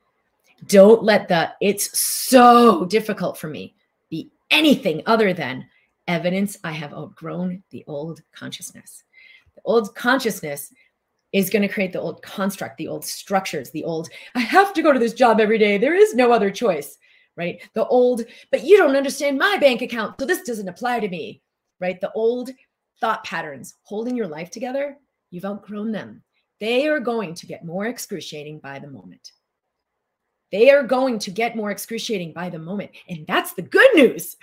Don't 0.66 1.02
let 1.02 1.28
the 1.28 1.52
it's 1.60 1.98
so 2.00 2.84
difficult 2.86 3.36
for 3.38 3.48
me 3.48 3.74
be 4.10 4.30
anything 4.50 5.02
other 5.06 5.32
than 5.32 5.66
evidence 6.06 6.56
I 6.64 6.72
have 6.72 6.92
outgrown 6.92 7.62
the 7.70 7.84
old 7.86 8.22
consciousness. 8.32 9.04
The 9.54 9.62
old 9.64 9.94
consciousness 9.94 10.72
is 11.32 11.50
going 11.50 11.62
to 11.62 11.68
create 11.68 11.92
the 11.92 12.00
old 12.00 12.22
construct, 12.22 12.76
the 12.76 12.88
old 12.88 13.04
structures, 13.04 13.70
the 13.70 13.84
old, 13.84 14.08
I 14.34 14.40
have 14.40 14.72
to 14.74 14.82
go 14.82 14.92
to 14.92 14.98
this 14.98 15.14
job 15.14 15.40
every 15.40 15.58
day. 15.58 15.78
There 15.78 15.94
is 15.94 16.14
no 16.14 16.30
other 16.30 16.50
choice, 16.50 16.98
right? 17.36 17.62
The 17.74 17.86
old, 17.86 18.22
but 18.50 18.64
you 18.64 18.76
don't 18.76 18.96
understand 18.96 19.38
my 19.38 19.56
bank 19.58 19.82
account. 19.82 20.16
So 20.20 20.26
this 20.26 20.42
doesn't 20.42 20.68
apply 20.68 21.00
to 21.00 21.08
me, 21.08 21.42
right? 21.80 22.00
The 22.00 22.12
old 22.12 22.50
thought 23.00 23.24
patterns 23.24 23.74
holding 23.82 24.16
your 24.16 24.28
life 24.28 24.50
together, 24.50 24.98
you've 25.30 25.44
outgrown 25.44 25.90
them. 25.92 26.22
They 26.60 26.86
are 26.86 27.00
going 27.00 27.34
to 27.34 27.46
get 27.46 27.64
more 27.64 27.86
excruciating 27.86 28.60
by 28.60 28.78
the 28.78 28.88
moment. 28.88 29.32
They 30.52 30.70
are 30.70 30.82
going 30.82 31.18
to 31.20 31.30
get 31.30 31.56
more 31.56 31.70
excruciating 31.70 32.34
by 32.34 32.50
the 32.50 32.58
moment. 32.58 32.90
And 33.08 33.26
that's 33.26 33.54
the 33.54 33.62
good 33.62 33.88
news. 33.94 34.36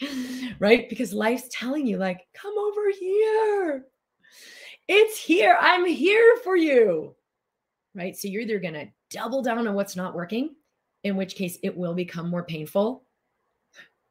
right? 0.58 0.88
Because 0.88 1.12
life's 1.12 1.48
telling 1.50 1.86
you, 1.86 1.98
like, 1.98 2.26
come 2.34 2.54
over 2.56 2.90
here. 2.98 3.84
It's 4.88 5.22
here. 5.22 5.56
I'm 5.60 5.84
here 5.84 6.36
for 6.42 6.56
you. 6.56 7.14
Right? 7.94 8.16
So 8.16 8.26
you're 8.28 8.42
either 8.42 8.58
going 8.58 8.74
to 8.74 8.88
double 9.10 9.42
down 9.42 9.68
on 9.68 9.74
what's 9.74 9.96
not 9.96 10.14
working, 10.14 10.54
in 11.04 11.14
which 11.14 11.34
case 11.34 11.58
it 11.62 11.76
will 11.76 11.94
become 11.94 12.30
more 12.30 12.44
painful 12.44 13.04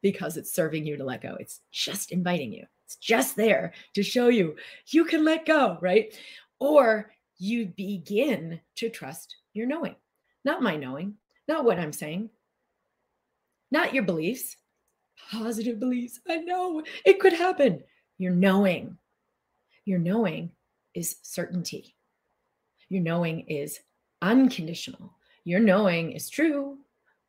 because 0.02 0.36
it's 0.36 0.54
serving 0.54 0.86
you 0.86 0.96
to 0.96 1.04
let 1.04 1.20
go. 1.20 1.36
It's 1.40 1.60
just 1.72 2.12
inviting 2.12 2.52
you. 2.52 2.64
It's 2.84 2.96
just 2.96 3.34
there 3.34 3.72
to 3.94 4.02
show 4.04 4.28
you 4.28 4.56
you 4.86 5.04
can 5.04 5.24
let 5.24 5.46
go, 5.46 5.78
right? 5.80 6.14
Or 6.60 7.10
you 7.38 7.66
begin 7.76 8.60
to 8.76 8.88
trust 8.88 9.36
your 9.52 9.66
knowing 9.66 9.96
not 10.44 10.62
my 10.62 10.76
knowing, 10.76 11.14
not 11.46 11.64
what 11.64 11.78
I'm 11.78 11.92
saying, 11.92 12.30
not 13.70 13.94
your 13.94 14.04
beliefs, 14.04 14.56
positive 15.30 15.78
beliefs. 15.78 16.20
I 16.28 16.38
know 16.38 16.82
it 17.04 17.20
could 17.20 17.32
happen. 17.32 17.82
Your 18.18 18.32
knowing, 18.32 18.98
your 19.84 19.98
knowing 19.98 20.50
is 20.94 21.16
certainty. 21.22 21.94
Your 22.88 23.02
knowing 23.02 23.40
is 23.48 23.80
unconditional. 24.22 25.12
Your 25.44 25.60
knowing 25.60 26.12
is 26.12 26.28
true 26.28 26.78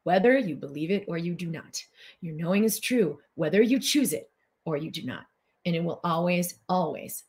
whether 0.03 0.37
you 0.37 0.55
believe 0.55 0.91
it 0.91 1.05
or 1.07 1.17
you 1.17 1.35
do 1.35 1.47
not. 1.47 1.83
Your 2.21 2.33
knowing 2.33 2.63
is 2.63 2.79
true 2.79 3.19
whether 3.35 3.61
you 3.61 3.79
choose 3.79 4.13
it 4.13 4.31
or 4.65 4.77
you 4.77 4.89
do 4.89 5.03
not. 5.03 5.25
And 5.65 5.75
it 5.75 5.83
will 5.83 5.99
always, 6.03 6.55
always 6.67 7.23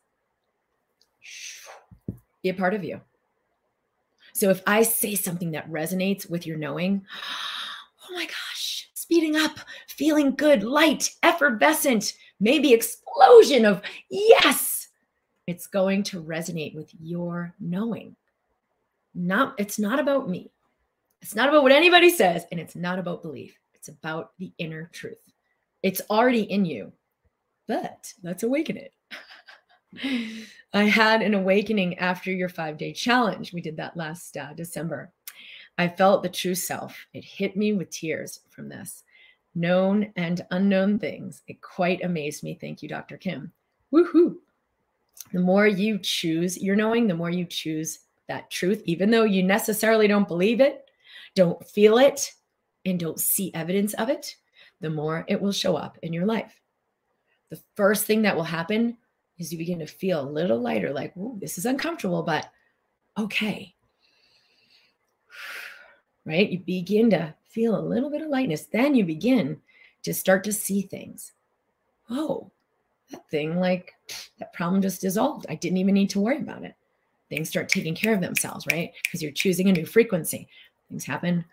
be 2.41 2.49
a 2.49 2.53
part 2.53 2.73
of 2.73 2.83
you. 2.83 3.01
So 4.41 4.49
if 4.49 4.63
I 4.65 4.81
say 4.81 5.13
something 5.13 5.51
that 5.51 5.69
resonates 5.69 6.27
with 6.27 6.47
your 6.47 6.57
knowing, 6.57 7.05
oh 8.09 8.15
my 8.15 8.25
gosh, 8.25 8.89
speeding 8.95 9.35
up, 9.35 9.59
feeling 9.87 10.33
good, 10.33 10.63
light, 10.63 11.11
effervescent, 11.21 12.13
maybe 12.39 12.73
explosion 12.73 13.65
of 13.65 13.83
yes, 14.09 14.87
it's 15.45 15.67
going 15.67 16.01
to 16.05 16.23
resonate 16.23 16.73
with 16.73 16.89
your 16.99 17.53
knowing. 17.59 18.15
Not 19.13 19.53
it's 19.59 19.77
not 19.77 19.99
about 19.99 20.27
me. 20.27 20.49
It's 21.21 21.35
not 21.35 21.47
about 21.47 21.61
what 21.61 21.71
anybody 21.71 22.09
says 22.09 22.43
and 22.51 22.59
it's 22.59 22.75
not 22.75 22.97
about 22.97 23.21
belief. 23.21 23.55
It's 23.75 23.89
about 23.89 24.31
the 24.39 24.51
inner 24.57 24.89
truth. 24.91 25.21
It's 25.83 26.01
already 26.09 26.51
in 26.51 26.65
you. 26.65 26.93
But 27.67 28.11
let's 28.23 28.41
awaken 28.41 28.77
it. 28.77 28.91
I 30.73 30.83
had 30.83 31.21
an 31.21 31.33
awakening 31.33 31.97
after 31.97 32.31
your 32.31 32.49
five 32.49 32.77
day 32.77 32.93
challenge. 32.93 33.53
We 33.53 33.61
did 33.61 33.77
that 33.77 33.97
last 33.97 34.37
uh, 34.37 34.53
December. 34.53 35.11
I 35.77 35.87
felt 35.87 36.23
the 36.23 36.29
true 36.29 36.55
self. 36.55 36.95
It 37.13 37.23
hit 37.23 37.57
me 37.57 37.73
with 37.73 37.89
tears 37.89 38.41
from 38.49 38.69
this. 38.69 39.03
Known 39.55 40.13
and 40.15 40.45
unknown 40.51 40.99
things. 40.99 41.41
It 41.47 41.61
quite 41.61 42.03
amazed 42.03 42.43
me. 42.43 42.57
Thank 42.59 42.81
you, 42.81 42.89
Dr. 42.89 43.17
Kim. 43.17 43.51
Woohoo. 43.93 44.35
The 45.33 45.39
more 45.39 45.67
you 45.67 45.97
choose 45.99 46.61
your 46.61 46.75
knowing, 46.75 47.07
the 47.07 47.15
more 47.15 47.29
you 47.29 47.45
choose 47.45 47.99
that 48.27 48.49
truth, 48.49 48.81
even 48.85 49.11
though 49.11 49.23
you 49.23 49.43
necessarily 49.43 50.07
don't 50.07 50.27
believe 50.27 50.61
it, 50.61 50.89
don't 51.35 51.65
feel 51.67 51.97
it, 51.97 52.33
and 52.85 52.99
don't 52.99 53.19
see 53.19 53.53
evidence 53.53 53.93
of 53.95 54.09
it, 54.09 54.35
the 54.79 54.89
more 54.89 55.25
it 55.27 55.39
will 55.39 55.51
show 55.51 55.75
up 55.75 55.97
in 56.01 56.13
your 56.13 56.25
life. 56.25 56.59
The 57.49 57.61
first 57.75 58.05
thing 58.05 58.21
that 58.23 58.35
will 58.35 58.43
happen 58.43 58.97
is 59.41 59.51
you 59.51 59.57
begin 59.57 59.79
to 59.79 59.87
feel 59.87 60.21
a 60.21 60.29
little 60.29 60.59
lighter, 60.59 60.91
like, 60.91 61.15
Ooh, 61.17 61.37
this 61.39 61.57
is 61.57 61.65
uncomfortable, 61.65 62.23
but 62.23 62.49
okay. 63.17 63.73
Right? 66.23 66.51
You 66.51 66.59
begin 66.59 67.09
to 67.09 67.33
feel 67.49 67.75
a 67.75 67.81
little 67.81 68.11
bit 68.11 68.21
of 68.21 68.29
lightness. 68.29 68.67
Then 68.67 68.93
you 68.93 69.03
begin 69.03 69.59
to 70.03 70.13
start 70.13 70.43
to 70.43 70.53
see 70.53 70.83
things. 70.83 71.31
Oh, 72.11 72.51
that 73.09 73.27
thing, 73.29 73.59
like 73.59 73.93
that 74.37 74.53
problem 74.53 74.83
just 74.83 75.01
dissolved. 75.01 75.47
I 75.49 75.55
didn't 75.55 75.77
even 75.77 75.95
need 75.95 76.11
to 76.11 76.19
worry 76.19 76.37
about 76.37 76.63
it. 76.63 76.75
Things 77.29 77.49
start 77.49 77.69
taking 77.69 77.95
care 77.95 78.13
of 78.13 78.21
themselves, 78.21 78.67
right? 78.71 78.91
Because 79.03 79.21
you're 79.21 79.31
choosing 79.31 79.69
a 79.69 79.73
new 79.73 79.85
frequency. 79.85 80.47
Things 80.89 81.05
happen 81.05 81.43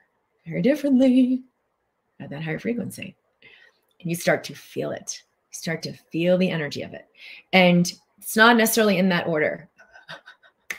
very 0.46 0.61
differently 0.61 1.42
at 2.20 2.31
that 2.31 2.42
higher 2.42 2.59
frequency. 2.59 3.14
And 4.01 4.11
you 4.11 4.16
start 4.16 4.44
to 4.44 4.55
feel 4.55 4.90
it 4.90 5.22
start 5.51 5.83
to 5.83 5.93
feel 5.93 6.39
the 6.39 6.51
energy 6.51 6.83
of 6.83 6.95
it. 6.95 7.07
And 7.53 7.93
it's 8.19 8.37
not 8.37 8.57
necessarily 8.57 8.99
in 8.99 9.09
that 9.11 9.27
order. 9.27 9.69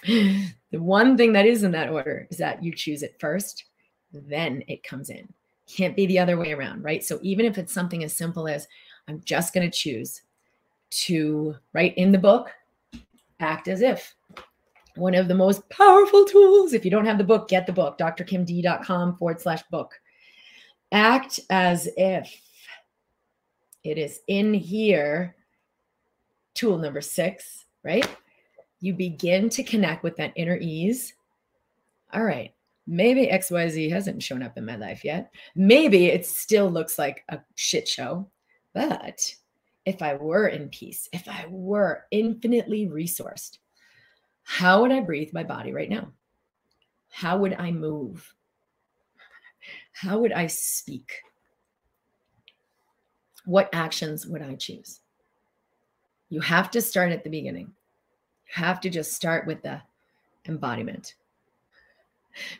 the 0.05 0.51
one 0.71 1.17
thing 1.17 1.33
that 1.33 1.45
is 1.45 1.63
in 1.63 1.71
that 1.71 1.89
order 1.89 2.27
is 2.29 2.37
that 2.37 2.63
you 2.63 2.73
choose 2.73 3.03
it 3.03 3.19
first 3.19 3.65
then 4.11 4.63
it 4.67 4.83
comes 4.83 5.09
in. 5.09 5.31
Can't 5.67 5.95
be 5.95 6.05
the 6.05 6.19
other 6.19 6.37
way 6.37 6.51
around, 6.51 6.83
right? 6.83 7.03
So 7.03 7.19
even 7.21 7.45
if 7.45 7.57
it's 7.57 7.73
something 7.73 8.03
as 8.03 8.13
simple 8.13 8.47
as 8.47 8.67
I'm 9.07 9.21
just 9.23 9.53
going 9.53 9.69
to 9.69 9.77
choose 9.77 10.21
to 10.91 11.55
write 11.73 11.97
in 11.97 12.11
the 12.11 12.17
book, 12.17 12.51
act 13.39 13.67
as 13.67 13.81
if. 13.81 14.15
One 14.95 15.13
of 15.15 15.27
the 15.27 15.35
most 15.35 15.67
powerful 15.69 16.25
tools. 16.25 16.73
If 16.73 16.83
you 16.83 16.91
don't 16.91 17.05
have 17.05 17.17
the 17.17 17.23
book, 17.23 17.47
get 17.47 17.67
the 17.67 17.73
book, 17.73 17.97
drkimd.com 17.97 19.17
forward 19.17 19.39
slash 19.39 19.61
book. 19.69 19.93
Act 20.91 21.39
as 21.51 21.87
if 21.95 22.35
it 23.83 23.97
is 23.97 24.21
in 24.27 24.53
here. 24.53 25.35
Tool 26.53 26.77
number 26.77 27.01
six, 27.01 27.65
right? 27.83 28.07
You 28.81 28.93
begin 28.93 29.49
to 29.49 29.63
connect 29.63 30.03
with 30.03 30.15
that 30.17 30.33
inner 30.35 30.57
ease. 30.57 31.13
All 32.13 32.23
right, 32.23 32.53
maybe 32.87 33.27
XYZ 33.27 33.91
hasn't 33.91 34.23
shown 34.23 34.41
up 34.41 34.57
in 34.57 34.65
my 34.65 34.75
life 34.75 35.05
yet. 35.05 35.31
Maybe 35.55 36.07
it 36.07 36.25
still 36.25 36.69
looks 36.69 36.97
like 36.97 37.23
a 37.29 37.39
shit 37.55 37.87
show, 37.87 38.29
but 38.73 39.33
if 39.85 40.01
I 40.01 40.15
were 40.15 40.47
in 40.47 40.69
peace, 40.69 41.07
if 41.13 41.27
I 41.27 41.45
were 41.49 42.05
infinitely 42.11 42.87
resourced, 42.87 43.59
how 44.43 44.81
would 44.81 44.91
I 44.91 44.99
breathe 45.01 45.33
my 45.33 45.43
body 45.43 45.71
right 45.71 45.89
now? 45.89 46.11
How 47.09 47.37
would 47.37 47.53
I 47.53 47.71
move? 47.71 48.33
How 49.93 50.19
would 50.19 50.31
I 50.31 50.47
speak? 50.47 51.21
What 53.49 53.69
actions 53.73 54.27
would 54.27 54.43
I 54.43 54.53
choose? 54.53 54.99
You 56.29 56.39
have 56.41 56.69
to 56.69 56.81
start 56.81 57.11
at 57.11 57.23
the 57.23 57.31
beginning. 57.31 57.73
You 58.45 58.63
have 58.63 58.79
to 58.81 58.91
just 58.91 59.13
start 59.13 59.47
with 59.47 59.63
the 59.63 59.81
embodiment. 60.47 61.15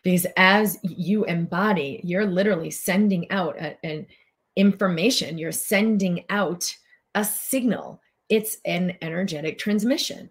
Because 0.01 0.25
as 0.35 0.79
you 0.81 1.25
embody, 1.25 2.01
you're 2.03 2.25
literally 2.25 2.71
sending 2.71 3.29
out 3.29 3.55
an 3.83 4.07
information, 4.55 5.37
you're 5.37 5.51
sending 5.51 6.25
out 6.31 6.75
a 7.13 7.23
signal. 7.23 8.01
It's 8.29 8.57
an 8.65 8.97
energetic 9.03 9.59
transmission. 9.59 10.27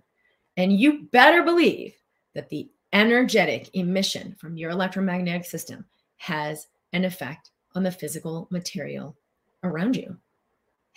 And 0.57 0.73
you 0.73 1.05
better 1.13 1.45
believe 1.45 1.95
that 2.35 2.49
the 2.49 2.69
energetic 2.93 3.71
emission 3.75 4.35
from 4.41 4.57
your 4.57 4.71
electromagnetic 4.71 5.45
system 5.45 5.85
has 6.17 6.67
an 6.93 7.05
effect 7.05 7.53
on 7.77 7.85
the 7.85 7.93
physical 7.93 8.49
material 8.51 9.17
around 9.63 9.95
you, 9.95 10.17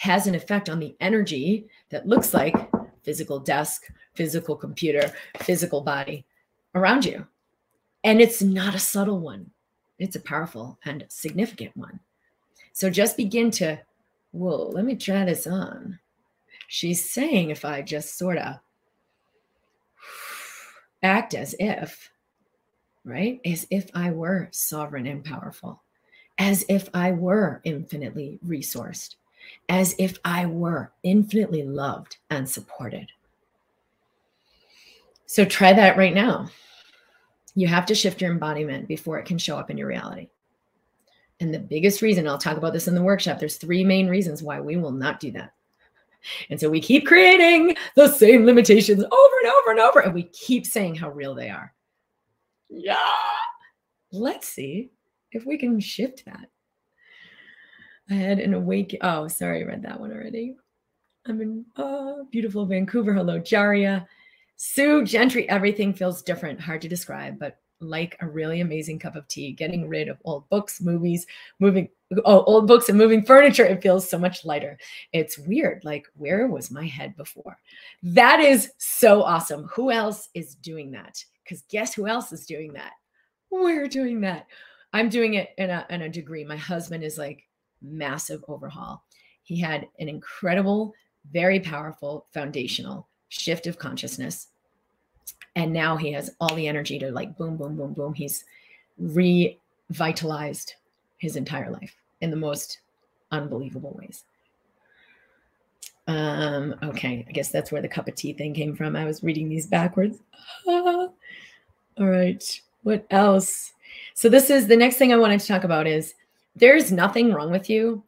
has 0.01 0.25
an 0.25 0.33
effect 0.33 0.67
on 0.67 0.79
the 0.79 0.95
energy 0.99 1.67
that 1.91 2.07
looks 2.07 2.33
like 2.33 2.55
physical 3.03 3.37
desk, 3.39 3.83
physical 4.15 4.55
computer, 4.55 5.13
physical 5.37 5.79
body 5.79 6.25
around 6.73 7.05
you. 7.05 7.27
And 8.03 8.19
it's 8.19 8.41
not 8.41 8.73
a 8.73 8.79
subtle 8.79 9.19
one, 9.19 9.51
it's 9.99 10.15
a 10.15 10.19
powerful 10.19 10.79
and 10.85 11.05
significant 11.07 11.77
one. 11.77 11.99
So 12.73 12.89
just 12.89 13.15
begin 13.15 13.51
to, 13.51 13.79
whoa, 14.31 14.71
let 14.73 14.85
me 14.85 14.95
try 14.95 15.23
this 15.23 15.45
on. 15.45 15.99
She's 16.67 17.07
saying 17.07 17.51
if 17.51 17.63
I 17.63 17.83
just 17.83 18.17
sort 18.17 18.39
of 18.39 18.55
act 21.03 21.35
as 21.35 21.53
if, 21.59 22.09
right? 23.05 23.39
As 23.45 23.67
if 23.69 23.91
I 23.93 24.09
were 24.09 24.49
sovereign 24.49 25.05
and 25.05 25.23
powerful, 25.23 25.83
as 26.39 26.65
if 26.69 26.89
I 26.91 27.11
were 27.11 27.61
infinitely 27.65 28.39
resourced, 28.43 29.17
as 29.69 29.95
if 29.97 30.19
I 30.25 30.45
were 30.45 30.91
infinitely 31.03 31.63
loved 31.63 32.17
and 32.29 32.47
supported. 32.47 33.07
So 35.25 35.45
try 35.45 35.73
that 35.73 35.97
right 35.97 36.13
now. 36.13 36.49
You 37.55 37.67
have 37.67 37.85
to 37.87 37.95
shift 37.95 38.21
your 38.21 38.31
embodiment 38.31 38.87
before 38.87 39.17
it 39.17 39.25
can 39.25 39.37
show 39.37 39.57
up 39.57 39.69
in 39.69 39.77
your 39.77 39.87
reality. 39.87 40.29
And 41.39 41.53
the 41.53 41.59
biggest 41.59 42.01
reason, 42.01 42.27
I'll 42.27 42.37
talk 42.37 42.57
about 42.57 42.73
this 42.73 42.87
in 42.87 42.95
the 42.95 43.01
workshop, 43.01 43.39
there's 43.39 43.55
three 43.55 43.83
main 43.83 44.07
reasons 44.07 44.43
why 44.43 44.61
we 44.61 44.77
will 44.77 44.91
not 44.91 45.19
do 45.19 45.31
that. 45.31 45.53
And 46.49 46.59
so 46.59 46.69
we 46.69 46.79
keep 46.79 47.07
creating 47.07 47.75
the 47.95 48.07
same 48.07 48.45
limitations 48.45 49.03
over 49.03 49.35
and 49.43 49.51
over 49.51 49.71
and 49.71 49.79
over, 49.79 49.99
and 50.01 50.13
we 50.13 50.23
keep 50.23 50.65
saying 50.65 50.95
how 50.95 51.09
real 51.09 51.33
they 51.33 51.49
are. 51.49 51.73
Yeah. 52.69 52.97
Let's 54.11 54.47
see 54.47 54.91
if 55.31 55.45
we 55.45 55.57
can 55.57 55.79
shift 55.79 56.25
that. 56.25 56.47
Had 58.11 58.39
an 58.39 58.53
awake. 58.53 58.97
Oh, 59.01 59.29
sorry, 59.29 59.61
I 59.61 59.65
read 59.65 59.83
that 59.83 59.99
one 59.99 60.11
already. 60.11 60.57
I'm 61.25 61.39
in 61.39 61.65
oh, 61.77 62.27
beautiful 62.29 62.65
Vancouver. 62.65 63.13
Hello, 63.13 63.39
Jaria. 63.39 64.05
Sue 64.57 65.05
Gentry. 65.05 65.47
Everything 65.47 65.93
feels 65.93 66.21
different. 66.21 66.59
Hard 66.59 66.81
to 66.81 66.89
describe, 66.89 67.39
but 67.39 67.57
like 67.79 68.17
a 68.19 68.27
really 68.27 68.61
amazing 68.61 68.99
cup 68.99 69.15
of 69.15 69.27
tea, 69.27 69.53
getting 69.53 69.87
rid 69.87 70.09
of 70.09 70.17
old 70.25 70.47
books, 70.49 70.81
movies, 70.81 71.25
moving 71.59 71.87
oh, 72.25 72.43
old 72.43 72.67
books 72.67 72.89
and 72.89 72.97
moving 72.97 73.23
furniture. 73.23 73.65
It 73.65 73.81
feels 73.81 74.09
so 74.09 74.19
much 74.19 74.43
lighter. 74.43 74.77
It's 75.13 75.37
weird. 75.37 75.85
Like, 75.85 76.05
where 76.15 76.47
was 76.47 76.69
my 76.69 76.85
head 76.85 77.15
before? 77.15 77.57
That 78.03 78.41
is 78.41 78.71
so 78.77 79.23
awesome. 79.23 79.69
Who 79.73 79.89
else 79.89 80.27
is 80.33 80.55
doing 80.55 80.91
that? 80.91 81.23
Because 81.43 81.63
guess 81.69 81.93
who 81.93 82.07
else 82.07 82.31
is 82.31 82.45
doing 82.45 82.73
that? 82.73 82.91
We're 83.49 83.87
doing 83.87 84.21
that. 84.21 84.47
I'm 84.93 85.09
doing 85.09 85.35
it 85.35 85.51
in 85.57 85.69
a, 85.69 85.85
in 85.89 86.01
a 86.01 86.09
degree. 86.09 86.43
My 86.43 86.57
husband 86.57 87.03
is 87.03 87.17
like 87.17 87.47
massive 87.81 88.43
overhaul. 88.47 89.03
He 89.43 89.59
had 89.59 89.87
an 89.99 90.07
incredible, 90.07 90.93
very 91.31 91.59
powerful 91.59 92.25
foundational 92.33 93.07
shift 93.29 93.67
of 93.67 93.77
consciousness. 93.77 94.47
And 95.55 95.73
now 95.73 95.97
he 95.97 96.11
has 96.13 96.31
all 96.39 96.55
the 96.55 96.67
energy 96.67 96.99
to 96.99 97.11
like 97.11 97.37
boom 97.37 97.57
boom 97.57 97.75
boom 97.75 97.93
boom. 97.93 98.13
He's 98.13 98.45
revitalized 98.97 100.75
his 101.17 101.35
entire 101.35 101.71
life 101.71 101.95
in 102.21 102.29
the 102.29 102.37
most 102.37 102.79
unbelievable 103.31 103.97
ways. 103.99 104.23
Um 106.07 106.75
okay 106.81 107.25
i 107.27 107.31
guess 107.31 107.51
that's 107.51 107.71
where 107.71 107.81
the 107.81 107.87
cup 107.87 108.07
of 108.07 108.15
tea 108.15 108.33
thing 108.33 108.53
came 108.53 108.75
from. 108.75 108.95
I 108.95 109.05
was 109.05 109.23
reading 109.23 109.49
these 109.49 109.67
backwards. 109.67 110.19
All 110.67 111.13
right 111.99 112.61
what 112.83 113.05
else? 113.11 113.73
So 114.13 114.29
this 114.29 114.49
is 114.49 114.67
the 114.67 114.77
next 114.77 114.97
thing 114.97 115.13
i 115.13 115.17
wanted 115.17 115.39
to 115.39 115.47
talk 115.47 115.63
about 115.63 115.87
is 115.87 116.15
there's 116.55 116.91
nothing 116.91 117.33
wrong 117.33 117.51
with 117.51 117.69
you 117.69 118.03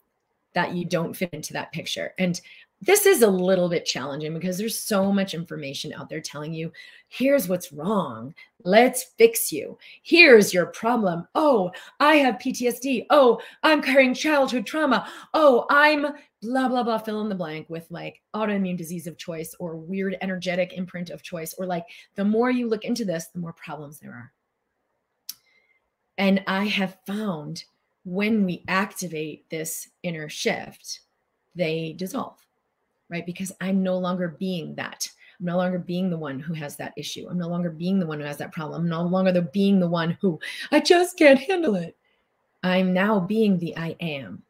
that 0.53 0.73
you 0.73 0.85
don't 0.85 1.15
fit 1.15 1.33
into 1.33 1.53
that 1.53 1.71
picture. 1.71 2.13
And 2.19 2.39
this 2.85 3.05
is 3.05 3.21
a 3.21 3.27
little 3.29 3.69
bit 3.69 3.85
challenging 3.85 4.33
because 4.33 4.57
there's 4.57 4.77
so 4.77 5.09
much 5.09 5.33
information 5.33 5.93
out 5.93 6.09
there 6.09 6.19
telling 6.19 6.53
you 6.53 6.71
here's 7.07 7.47
what's 7.47 7.71
wrong. 7.71 8.35
Let's 8.65 9.05
fix 9.17 9.53
you. 9.53 9.77
Here's 10.01 10.53
your 10.53 10.65
problem. 10.65 11.25
Oh 11.33 11.71
i 12.01 12.15
have 12.15 12.35
ptsd 12.35 13.05
oh 13.09 13.39
i'm 13.63 13.81
carrying 13.81 14.13
childhood 14.13 14.65
trauma. 14.65 15.07
Oh 15.33 15.65
i'm 15.69 16.07
blah 16.41 16.67
blah 16.67 16.83
blah 16.83 16.97
fill 16.97 17.21
in 17.21 17.29
the 17.29 17.35
blank 17.35 17.69
with 17.69 17.87
like 17.89 18.21
autoimmune 18.35 18.77
disease 18.77 19.07
of 19.07 19.17
choice 19.17 19.55
or 19.59 19.77
weird 19.77 20.17
energetic 20.19 20.73
imprint 20.73 21.09
of 21.09 21.23
choice 21.23 21.53
or 21.53 21.65
like 21.65 21.85
the 22.15 22.25
more 22.25 22.51
you 22.51 22.67
look 22.67 22.83
into 22.83 23.05
this 23.05 23.27
the 23.27 23.39
more 23.39 23.53
problems 23.53 23.99
there 23.99 24.11
are. 24.11 24.33
And 26.17 26.43
i 26.47 26.65
have 26.65 26.97
found 27.07 27.63
when 28.05 28.45
we 28.45 28.63
activate 28.67 29.49
this 29.49 29.89
inner 30.03 30.29
shift 30.29 31.01
they 31.55 31.93
dissolve 31.97 32.43
right? 33.13 33.25
Because 33.27 33.51
I'm 33.61 33.83
no 33.83 33.97
longer 33.99 34.35
being 34.39 34.73
that. 34.75 35.07
I'm 35.39 35.45
no 35.45 35.57
longer 35.57 35.77
being 35.77 36.09
the 36.09 36.17
one 36.17 36.39
who 36.39 36.53
has 36.53 36.75
that 36.77 36.93
issue. 36.97 37.27
I'm 37.29 37.37
no 37.37 37.47
longer 37.47 37.69
being 37.69 37.99
the 37.99 38.07
one 38.07 38.19
who 38.19 38.25
has 38.25 38.37
that 38.37 38.51
problem. 38.51 38.81
I'm 38.81 38.89
no 38.89 39.03
longer 39.03 39.31
the 39.31 39.43
being 39.43 39.79
the 39.79 39.87
one 39.87 40.17
who 40.19 40.39
I 40.71 40.79
just 40.79 41.15
can't 41.15 41.39
handle 41.39 41.75
it. 41.75 41.95
I'm 42.63 42.91
now 42.91 43.19
being 43.19 43.59
the 43.59 43.77
I 43.77 43.95
am. 43.99 44.41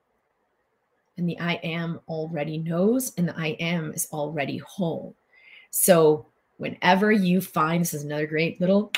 And 1.17 1.27
the 1.27 1.37
I 1.39 1.55
am 1.55 1.99
already 2.07 2.57
knows, 2.57 3.13
and 3.17 3.27
the 3.27 3.37
I 3.37 3.49
am 3.59 3.91
is 3.93 4.07
already 4.11 4.57
whole. 4.59 5.13
So 5.69 6.25
whenever 6.57 7.11
you 7.11 7.41
find 7.41 7.81
this 7.81 7.93
is 7.93 8.03
another 8.03 8.25
great 8.25 8.61
little 8.61 8.93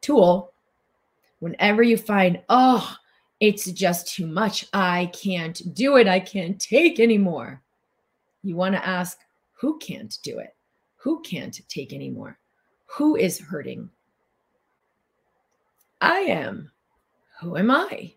tool, 0.00 0.52
whenever 1.40 1.82
you 1.82 1.96
find, 1.98 2.40
oh, 2.48 2.94
it's 3.40 3.70
just 3.72 4.14
too 4.14 4.26
much. 4.26 4.66
I 4.72 5.10
can't 5.14 5.74
do 5.74 5.96
it. 5.96 6.06
I 6.06 6.20
can't 6.20 6.60
take 6.60 7.00
anymore. 7.00 7.62
You 8.42 8.54
want 8.54 8.74
to 8.74 8.86
ask 8.86 9.18
who 9.52 9.78
can't 9.78 10.16
do 10.22 10.38
it? 10.38 10.54
Who 10.96 11.20
can't 11.22 11.58
take 11.68 11.92
anymore? 11.92 12.38
Who 12.86 13.16
is 13.16 13.38
hurting? 13.38 13.90
I 16.00 16.20
am. 16.20 16.70
Who 17.40 17.56
am 17.56 17.70
I? 17.70 18.14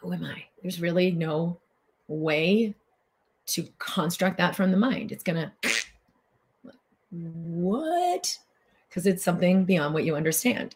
Who 0.00 0.12
am 0.12 0.24
I? 0.24 0.44
There's 0.62 0.80
really 0.80 1.10
no 1.12 1.58
way 2.08 2.74
to 3.46 3.68
construct 3.78 4.38
that 4.38 4.54
from 4.54 4.70
the 4.70 4.76
mind. 4.76 5.12
It's 5.12 5.24
going 5.24 5.50
to, 5.62 6.70
what? 7.10 8.38
Because 8.88 9.06
it's 9.06 9.24
something 9.24 9.64
beyond 9.64 9.94
what 9.94 10.04
you 10.04 10.16
understand. 10.16 10.74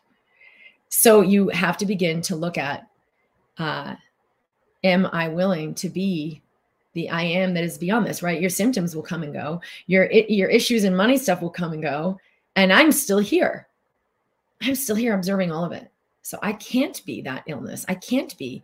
So 0.94 1.22
you 1.22 1.48
have 1.48 1.78
to 1.78 1.86
begin 1.86 2.20
to 2.22 2.36
look 2.36 2.58
at 2.58 2.86
uh, 3.56 3.94
am 4.84 5.06
I 5.06 5.26
willing 5.28 5.74
to 5.76 5.88
be 5.88 6.42
the 6.92 7.08
I 7.08 7.22
am 7.22 7.54
that 7.54 7.64
is 7.64 7.78
beyond 7.78 8.06
this, 8.06 8.22
right? 8.22 8.38
Your 8.38 8.50
symptoms 8.50 8.94
will 8.94 9.02
come 9.02 9.22
and 9.22 9.32
go. 9.32 9.62
Your 9.86 10.12
your 10.12 10.50
issues 10.50 10.84
and 10.84 10.94
money 10.94 11.16
stuff 11.16 11.40
will 11.40 11.50
come 11.50 11.72
and 11.72 11.82
go, 11.82 12.20
and 12.56 12.70
I'm 12.70 12.92
still 12.92 13.20
here. 13.20 13.66
I'm 14.60 14.74
still 14.74 14.94
here 14.94 15.14
observing 15.14 15.50
all 15.50 15.64
of 15.64 15.72
it. 15.72 15.90
So 16.20 16.38
I 16.42 16.52
can't 16.52 17.02
be 17.06 17.22
that 17.22 17.44
illness. 17.46 17.86
I 17.88 17.94
can't 17.94 18.36
be 18.36 18.62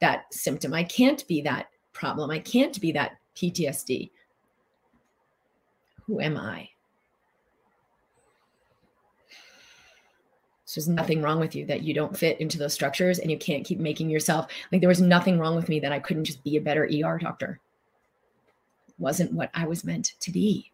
that 0.00 0.26
symptom. 0.32 0.74
I 0.74 0.84
can't 0.84 1.26
be 1.28 1.40
that 1.42 1.70
problem. 1.94 2.30
I 2.30 2.40
can't 2.40 2.78
be 2.78 2.92
that 2.92 3.16
PTSD. 3.36 4.10
Who 6.06 6.20
am 6.20 6.36
I? 6.36 6.68
So 10.70 10.80
there's 10.80 10.88
nothing 10.88 11.20
wrong 11.20 11.40
with 11.40 11.56
you 11.56 11.66
that 11.66 11.82
you 11.82 11.92
don't 11.92 12.16
fit 12.16 12.40
into 12.40 12.56
those 12.56 12.72
structures 12.72 13.18
and 13.18 13.28
you 13.28 13.36
can't 13.36 13.64
keep 13.64 13.80
making 13.80 14.08
yourself 14.08 14.46
like 14.70 14.80
there 14.80 14.88
was 14.88 15.00
nothing 15.00 15.36
wrong 15.36 15.56
with 15.56 15.68
me 15.68 15.80
that 15.80 15.90
I 15.90 15.98
couldn't 15.98 16.26
just 16.26 16.44
be 16.44 16.56
a 16.56 16.60
better 16.60 16.84
ER 16.84 17.18
doctor. 17.18 17.58
It 18.86 18.94
wasn't 18.96 19.32
what 19.32 19.50
I 19.52 19.66
was 19.66 19.82
meant 19.82 20.12
to 20.20 20.30
be. 20.30 20.70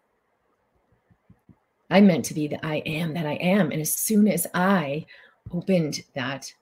I 1.89 2.03
meant 2.03 2.27
to 2.27 2.35
be 2.35 2.47
the 2.47 2.63
I 2.63 2.83
am 2.85 3.15
that 3.15 3.25
I 3.25 3.37
am. 3.37 3.71
And 3.71 3.81
as 3.81 3.95
soon 3.95 4.29
as 4.29 4.47
I 4.53 5.07
opened 5.51 6.03
that, 6.13 6.53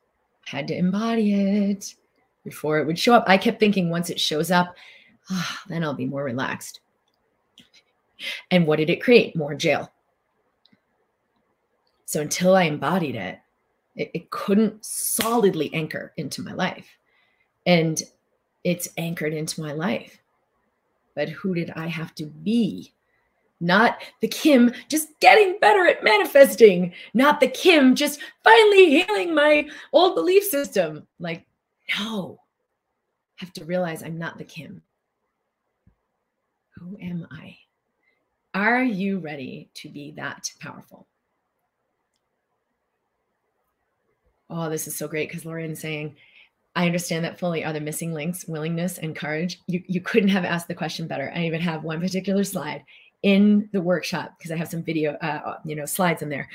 had 0.46 0.68
to 0.68 0.76
embody 0.78 1.34
it 1.34 1.92
before 2.44 2.78
it 2.78 2.86
would 2.86 3.00
show 3.00 3.14
up. 3.14 3.24
I 3.26 3.36
kept 3.36 3.58
thinking 3.58 3.90
once 3.90 4.10
it 4.10 4.20
shows 4.20 4.52
up, 4.52 4.76
oh, 5.32 5.56
then 5.66 5.82
I'll 5.82 5.92
be 5.92 6.06
more 6.06 6.22
relaxed. 6.22 6.78
And 8.52 8.64
what 8.64 8.76
did 8.76 8.90
it 8.90 9.02
create? 9.02 9.34
More 9.34 9.56
jail. 9.56 9.90
So 12.04 12.20
until 12.20 12.54
I 12.54 12.64
embodied 12.64 13.16
it, 13.16 13.38
it, 13.96 14.10
it 14.14 14.30
couldn't 14.30 14.84
solidly 14.84 15.72
anchor 15.74 16.12
into 16.16 16.42
my 16.42 16.52
life. 16.52 16.88
And 17.66 18.02
it's 18.62 18.88
anchored 18.96 19.32
into 19.32 19.60
my 19.60 19.72
life. 19.72 20.18
But 21.14 21.28
who 21.28 21.54
did 21.54 21.70
I 21.70 21.86
have 21.86 22.14
to 22.16 22.26
be? 22.26 22.92
Not 23.60 24.02
the 24.20 24.28
Kim 24.28 24.74
just 24.88 25.08
getting 25.20 25.58
better 25.60 25.86
at 25.86 26.04
manifesting, 26.04 26.92
not 27.14 27.40
the 27.40 27.48
Kim 27.48 27.94
just 27.94 28.20
finally 28.42 29.02
healing 29.02 29.34
my 29.34 29.68
old 29.92 30.14
belief 30.14 30.44
system. 30.44 31.06
Like, 31.18 31.46
no, 31.98 32.40
I 33.40 33.44
have 33.44 33.52
to 33.54 33.64
realize 33.64 34.02
I'm 34.02 34.18
not 34.18 34.38
the 34.38 34.44
Kim. 34.44 34.82
Who 36.76 36.98
am 37.00 37.26
I? 37.30 37.56
Are 38.52 38.82
you 38.82 39.18
ready 39.18 39.70
to 39.74 39.88
be 39.88 40.12
that 40.12 40.52
powerful? 40.60 41.06
Oh, 44.56 44.70
this 44.70 44.86
is 44.86 44.94
so 44.94 45.08
great 45.08 45.28
because 45.28 45.44
Lauren's 45.44 45.80
saying, 45.80 46.14
I 46.76 46.86
understand 46.86 47.24
that 47.24 47.40
fully. 47.40 47.64
Are 47.64 47.72
the 47.72 47.80
missing 47.80 48.14
links 48.14 48.46
willingness 48.46 48.98
and 48.98 49.16
courage? 49.16 49.60
You, 49.66 49.82
you 49.88 50.00
couldn't 50.00 50.28
have 50.28 50.44
asked 50.44 50.68
the 50.68 50.76
question 50.76 51.08
better. 51.08 51.32
I 51.34 51.44
even 51.44 51.60
have 51.60 51.82
one 51.82 52.00
particular 52.00 52.44
slide 52.44 52.84
in 53.24 53.68
the 53.72 53.80
workshop 53.80 54.34
because 54.38 54.52
I 54.52 54.56
have 54.56 54.68
some 54.68 54.84
video, 54.84 55.16
uh, 55.22 55.40
uh, 55.44 55.58
you 55.64 55.74
know, 55.74 55.86
slides 55.86 56.22
in 56.22 56.28
there, 56.28 56.48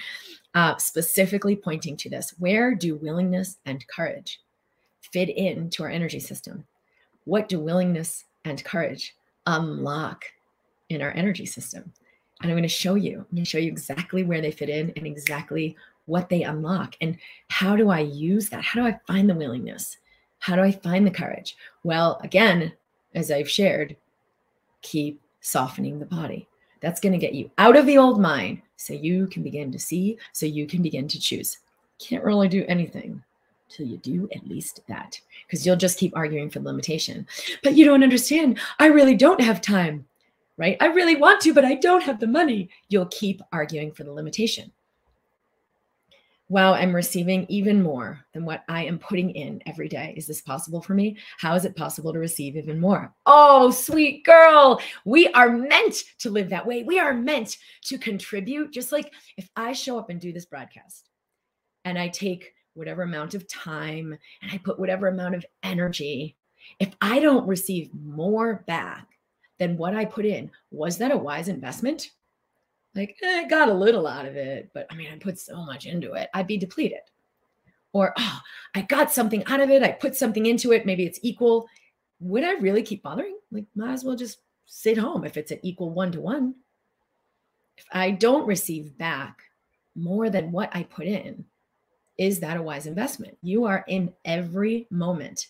uh, 0.55 0.77
specifically 0.77 1.57
pointing 1.57 1.97
to 1.97 2.09
this. 2.09 2.33
Where 2.39 2.73
do 2.73 2.95
willingness 2.95 3.57
and 3.65 3.85
courage 3.87 4.39
fit 5.01 5.29
into 5.29 5.83
our 5.83 5.89
energy 5.89 6.21
system? 6.21 6.65
What 7.25 7.49
do 7.49 7.59
willingness 7.59 8.23
and 8.45 8.63
courage 8.63 9.13
unlock 9.45 10.23
in 10.87 11.01
our 11.01 11.11
energy 11.11 11.45
system? 11.45 11.91
And 12.41 12.49
I'm 12.49 12.55
going 12.55 12.63
to 12.63 12.69
show 12.69 12.95
you. 12.95 13.17
I'm 13.17 13.35
going 13.35 13.43
to 13.43 13.49
show 13.49 13.57
you 13.57 13.67
exactly 13.67 14.23
where 14.23 14.39
they 14.39 14.51
fit 14.51 14.69
in 14.69 14.93
and 14.95 15.05
exactly 15.05 15.75
what 16.09 16.27
they 16.27 16.43
unlock 16.43 16.95
and 16.99 17.17
how 17.49 17.75
do 17.75 17.89
I 17.89 17.99
use 17.99 18.49
that? 18.49 18.63
How 18.63 18.81
do 18.81 18.87
I 18.87 18.99
find 19.07 19.29
the 19.29 19.35
willingness? 19.35 19.97
How 20.39 20.55
do 20.55 20.61
I 20.61 20.71
find 20.71 21.05
the 21.05 21.11
courage? 21.11 21.55
Well, 21.83 22.19
again, 22.23 22.73
as 23.13 23.31
I've 23.31 23.49
shared, 23.49 23.95
keep 24.81 25.21
softening 25.41 25.99
the 25.99 26.05
body. 26.05 26.47
That's 26.81 26.99
going 27.01 27.13
to 27.13 27.19
get 27.19 27.33
you 27.33 27.51
out 27.57 27.77
of 27.77 27.85
the 27.85 27.97
old 27.97 28.19
mind 28.19 28.61
so 28.77 28.93
you 28.93 29.27
can 29.27 29.43
begin 29.43 29.71
to 29.71 29.79
see, 29.79 30.17
so 30.33 30.45
you 30.45 30.65
can 30.65 30.81
begin 30.81 31.07
to 31.09 31.19
choose. 31.19 31.59
Can't 31.99 32.23
really 32.23 32.47
do 32.47 32.65
anything 32.67 33.21
till 33.67 33.85
you 33.85 33.97
do 33.97 34.27
at 34.33 34.47
least 34.47 34.81
that 34.87 35.19
because 35.45 35.65
you'll 35.65 35.75
just 35.75 35.99
keep 35.99 36.15
arguing 36.15 36.49
for 36.49 36.59
the 36.59 36.65
limitation. 36.65 37.27
But 37.63 37.75
you 37.75 37.85
don't 37.85 38.03
understand. 38.03 38.59
I 38.79 38.87
really 38.87 39.15
don't 39.15 39.41
have 39.41 39.61
time, 39.61 40.05
right? 40.57 40.77
I 40.79 40.87
really 40.87 41.17
want 41.17 41.41
to, 41.41 41.53
but 41.53 41.65
I 41.65 41.75
don't 41.75 42.03
have 42.03 42.19
the 42.19 42.27
money. 42.27 42.69
You'll 42.87 43.07
keep 43.07 43.41
arguing 43.51 43.91
for 43.91 44.05
the 44.05 44.13
limitation 44.13 44.71
wow, 46.49 46.73
I'm 46.73 46.95
receiving 46.95 47.45
even 47.47 47.81
more 47.81 48.25
than 48.33 48.43
what 48.43 48.63
I 48.67 48.83
am 48.83 48.97
putting 48.97 49.29
in 49.29 49.61
every 49.67 49.87
day. 49.87 50.15
Is 50.17 50.25
this 50.25 50.41
possible 50.41 50.81
for 50.81 50.95
me? 50.95 51.15
How 51.37 51.53
is 51.53 51.63
it 51.63 51.75
possible 51.75 52.11
to 52.11 52.17
receive 52.19 52.55
even 52.55 52.79
more? 52.79 53.13
Oh, 53.27 53.69
sweet 53.69 54.25
girl. 54.25 54.81
We 55.05 55.27
are 55.29 55.49
meant 55.49 56.03
to 56.19 56.31
live 56.31 56.49
that 56.49 56.65
way. 56.65 56.81
We 56.81 56.99
are 56.99 57.13
meant 57.13 57.57
to 57.85 57.99
contribute. 57.99 58.73
Just 58.73 58.91
like 58.91 59.13
if 59.37 59.47
I 59.55 59.73
show 59.73 59.99
up 59.99 60.09
and 60.09 60.19
do 60.19 60.33
this 60.33 60.45
broadcast 60.45 61.07
and 61.85 61.99
I 61.99 62.07
take 62.07 62.51
whatever 62.73 63.03
amount 63.03 63.35
of 63.35 63.47
time 63.47 64.17
and 64.41 64.51
I 64.51 64.57
put 64.57 64.79
whatever 64.79 65.07
amount 65.07 65.35
of 65.35 65.45
energy, 65.61 66.35
if 66.79 66.95
I 66.99 67.19
don't 67.19 67.47
receive 67.47 67.91
more 67.93 68.63
back 68.67 69.07
than 69.59 69.77
what 69.77 69.93
I 69.93 70.05
put 70.05 70.25
in, 70.25 70.49
was 70.71 70.97
that 70.97 71.11
a 71.11 71.17
wise 71.17 71.47
investment? 71.47 72.09
Like 72.99 73.17
eh, 73.23 73.41
I 73.45 73.47
got 73.47 73.69
a 73.69 73.73
little 73.73 74.05
out 74.05 74.25
of 74.25 74.35
it, 74.35 74.69
but 74.73 74.85
I 74.91 74.95
mean, 74.95 75.09
I 75.11 75.17
put 75.17 75.39
so 75.39 75.63
much 75.63 75.85
into 75.85 76.13
it, 76.13 76.29
I'd 76.33 76.47
be 76.47 76.57
depleted. 76.57 76.99
Or, 77.93 78.13
oh, 78.17 78.39
I 78.75 78.81
got 78.81 79.11
something 79.11 79.43
out 79.45 79.61
of 79.61 79.69
it, 79.69 79.81
I 79.81 79.91
put 79.91 80.15
something 80.15 80.45
into 80.45 80.73
it, 80.73 80.85
maybe 80.85 81.05
it's 81.05 81.19
equal. 81.23 81.67
Would 82.19 82.43
I 82.43 82.53
really 82.55 82.83
keep 82.83 83.01
bothering? 83.01 83.37
Like, 83.51 83.65
might 83.75 83.93
as 83.93 84.03
well 84.03 84.15
just 84.15 84.39
sit 84.65 84.97
home 84.97 85.23
if 85.23 85.37
it's 85.37 85.51
an 85.51 85.59
equal 85.63 85.91
one 85.91 86.11
to 86.11 86.21
one. 86.21 86.55
If 87.77 87.85
I 87.93 88.11
don't 88.11 88.45
receive 88.45 88.97
back 88.97 89.41
more 89.95 90.29
than 90.29 90.51
what 90.51 90.69
I 90.75 90.83
put 90.83 91.07
in, 91.07 91.45
is 92.17 92.41
that 92.41 92.57
a 92.57 92.61
wise 92.61 92.85
investment? 92.85 93.37
You 93.41 93.63
are 93.63 93.85
in 93.87 94.13
every 94.25 94.85
moment 94.91 95.47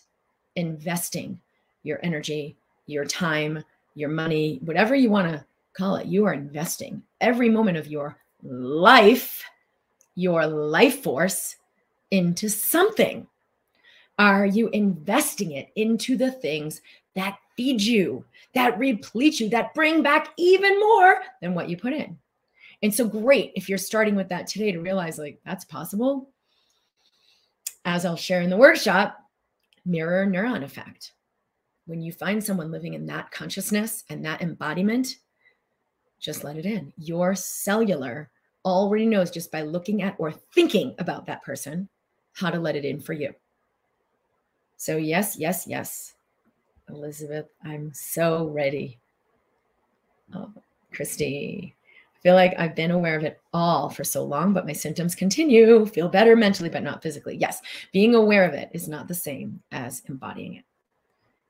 investing 0.54 1.40
your 1.82 1.98
energy, 2.04 2.56
your 2.86 3.04
time, 3.04 3.64
your 3.96 4.08
money, 4.08 4.60
whatever 4.62 4.94
you 4.94 5.10
want 5.10 5.32
to 5.32 5.44
call 5.76 5.96
it. 5.96 6.06
You 6.06 6.24
are 6.26 6.34
investing 6.34 7.02
every 7.20 7.48
moment 7.48 7.76
of 7.76 7.86
your 7.86 8.16
life, 8.42 9.44
your 10.14 10.46
life 10.46 11.02
force 11.02 11.56
into 12.10 12.48
something. 12.48 13.26
Are 14.18 14.46
you 14.46 14.68
investing 14.68 15.52
it 15.52 15.70
into 15.76 16.16
the 16.16 16.30
things 16.30 16.82
that 17.14 17.38
feed 17.56 17.80
you, 17.80 18.24
that 18.54 18.78
replete 18.78 19.40
you, 19.40 19.48
that 19.50 19.74
bring 19.74 20.02
back 20.02 20.28
even 20.36 20.78
more 20.78 21.22
than 21.40 21.54
what 21.54 21.68
you 21.68 21.76
put 21.76 21.92
in? 21.92 22.18
And 22.82 22.94
so, 22.94 23.06
great 23.06 23.52
if 23.54 23.68
you're 23.68 23.78
starting 23.78 24.16
with 24.16 24.28
that 24.30 24.46
today 24.46 24.72
to 24.72 24.80
realize 24.80 25.18
like 25.18 25.40
that's 25.44 25.64
possible. 25.64 26.30
As 27.84 28.04
I'll 28.04 28.16
share 28.16 28.42
in 28.42 28.50
the 28.50 28.56
workshop, 28.56 29.18
mirror 29.84 30.26
neuron 30.26 30.64
effect. 30.64 31.12
When 31.86 32.02
you 32.02 32.12
find 32.12 32.42
someone 32.42 32.70
living 32.70 32.94
in 32.94 33.06
that 33.06 33.30
consciousness 33.30 34.04
and 34.10 34.24
that 34.24 34.42
embodiment, 34.42 35.16
just 36.20 36.44
let 36.44 36.56
it 36.56 36.66
in. 36.66 36.92
Your 36.98 37.34
cellular 37.34 38.30
already 38.64 39.06
knows 39.06 39.30
just 39.30 39.50
by 39.50 39.62
looking 39.62 40.02
at 40.02 40.14
or 40.18 40.32
thinking 40.32 40.94
about 40.98 41.26
that 41.26 41.42
person 41.42 41.88
how 42.32 42.50
to 42.50 42.60
let 42.60 42.76
it 42.76 42.84
in 42.84 43.00
for 43.00 43.12
you. 43.12 43.34
So, 44.76 44.96
yes, 44.96 45.36
yes, 45.36 45.66
yes. 45.66 46.14
Elizabeth, 46.88 47.46
I'm 47.64 47.92
so 47.92 48.46
ready. 48.48 48.98
Oh, 50.34 50.52
Christy, 50.92 51.74
I 51.84 52.18
feel 52.20 52.34
like 52.34 52.54
I've 52.58 52.74
been 52.74 52.90
aware 52.90 53.16
of 53.16 53.24
it 53.24 53.40
all 53.52 53.88
for 53.90 54.04
so 54.04 54.24
long, 54.24 54.52
but 54.52 54.66
my 54.66 54.72
symptoms 54.72 55.14
continue. 55.14 55.86
Feel 55.86 56.08
better 56.08 56.36
mentally, 56.36 56.68
but 56.68 56.82
not 56.82 57.02
physically. 57.02 57.36
Yes, 57.36 57.62
being 57.92 58.14
aware 58.14 58.44
of 58.44 58.54
it 58.54 58.70
is 58.72 58.88
not 58.88 59.08
the 59.08 59.14
same 59.14 59.62
as 59.72 60.02
embodying 60.08 60.56
it. 60.56 60.64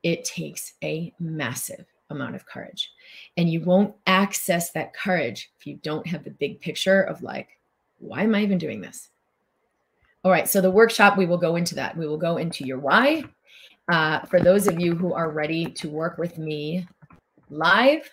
It 0.03 0.25
takes 0.25 0.73
a 0.83 1.13
massive 1.19 1.85
amount 2.11 2.35
of 2.35 2.45
courage. 2.45 2.91
And 3.37 3.49
you 3.49 3.61
won't 3.61 3.95
access 4.07 4.71
that 4.71 4.93
courage 4.93 5.51
if 5.59 5.65
you 5.65 5.75
don't 5.77 6.05
have 6.07 6.23
the 6.23 6.31
big 6.31 6.61
picture 6.61 7.01
of 7.01 7.23
like, 7.23 7.49
why 7.99 8.23
am 8.23 8.35
I 8.35 8.41
even 8.41 8.57
doing 8.57 8.81
this? 8.81 9.09
All 10.23 10.31
right, 10.31 10.47
so 10.47 10.61
the 10.61 10.69
workshop, 10.69 11.17
we 11.17 11.25
will 11.25 11.37
go 11.37 11.55
into 11.55 11.75
that. 11.75 11.97
We 11.97 12.07
will 12.07 12.17
go 12.17 12.37
into 12.37 12.65
your 12.65 12.77
why. 12.79 13.23
Uh, 13.91 14.19
for 14.21 14.39
those 14.39 14.67
of 14.67 14.79
you 14.79 14.95
who 14.95 15.13
are 15.13 15.31
ready 15.31 15.65
to 15.65 15.89
work 15.89 16.17
with 16.17 16.37
me 16.37 16.87
live, 17.49 18.09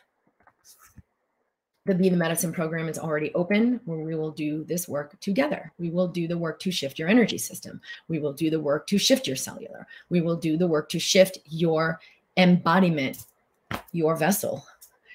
the 1.88 1.94
Be 1.94 2.10
the 2.10 2.16
Medicine 2.16 2.52
program 2.52 2.88
is 2.88 2.98
already 2.98 3.32
open 3.34 3.80
where 3.86 3.98
we 3.98 4.14
will 4.14 4.30
do 4.30 4.62
this 4.64 4.88
work 4.88 5.18
together. 5.20 5.72
We 5.78 5.88
will 5.88 6.08
do 6.08 6.28
the 6.28 6.36
work 6.36 6.60
to 6.60 6.70
shift 6.70 6.98
your 6.98 7.08
energy 7.08 7.38
system. 7.38 7.80
We 8.08 8.18
will 8.18 8.34
do 8.34 8.50
the 8.50 8.60
work 8.60 8.86
to 8.88 8.98
shift 8.98 9.26
your 9.26 9.36
cellular. 9.36 9.86
We 10.10 10.20
will 10.20 10.36
do 10.36 10.58
the 10.58 10.66
work 10.66 10.90
to 10.90 10.98
shift 10.98 11.38
your 11.46 11.98
embodiment 12.36 13.24
your 13.92 14.16
vessel. 14.16 14.64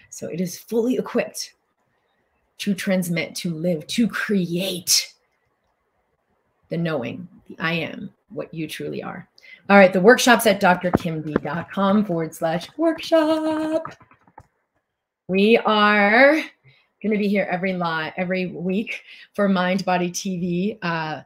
So 0.10 0.28
it 0.28 0.42
is 0.42 0.60
fully 0.60 0.98
equipped 0.98 1.54
to 2.60 2.74
transmit, 2.74 3.36
to 3.36 3.54
live, 3.54 3.86
to 3.88 4.08
create 4.08 5.14
the 6.70 6.78
knowing, 6.78 7.28
the 7.48 7.58
I 7.60 7.74
am, 7.74 8.10
what 8.30 8.54
you 8.54 8.68
truly 8.68 9.04
are. 9.04 9.28
All 9.70 9.78
right, 9.78 9.94
the 9.94 10.02
workshop's 10.02 10.46
at 10.46 10.62
drkimd.com 10.62 12.06
forward 12.06 12.34
slash 12.36 12.68
workshop. 12.78 13.96
We 15.28 15.58
are 15.58 16.34
going 17.02 17.12
to 17.12 17.18
be 17.18 17.28
here 17.28 17.48
every 17.50 17.74
live 17.74 18.14
every 18.18 18.48
week 18.48 19.04
for 19.34 19.48
Mind 19.50 19.86
Body 19.86 20.10
TV. 20.10 20.78
Uh, 20.82 21.22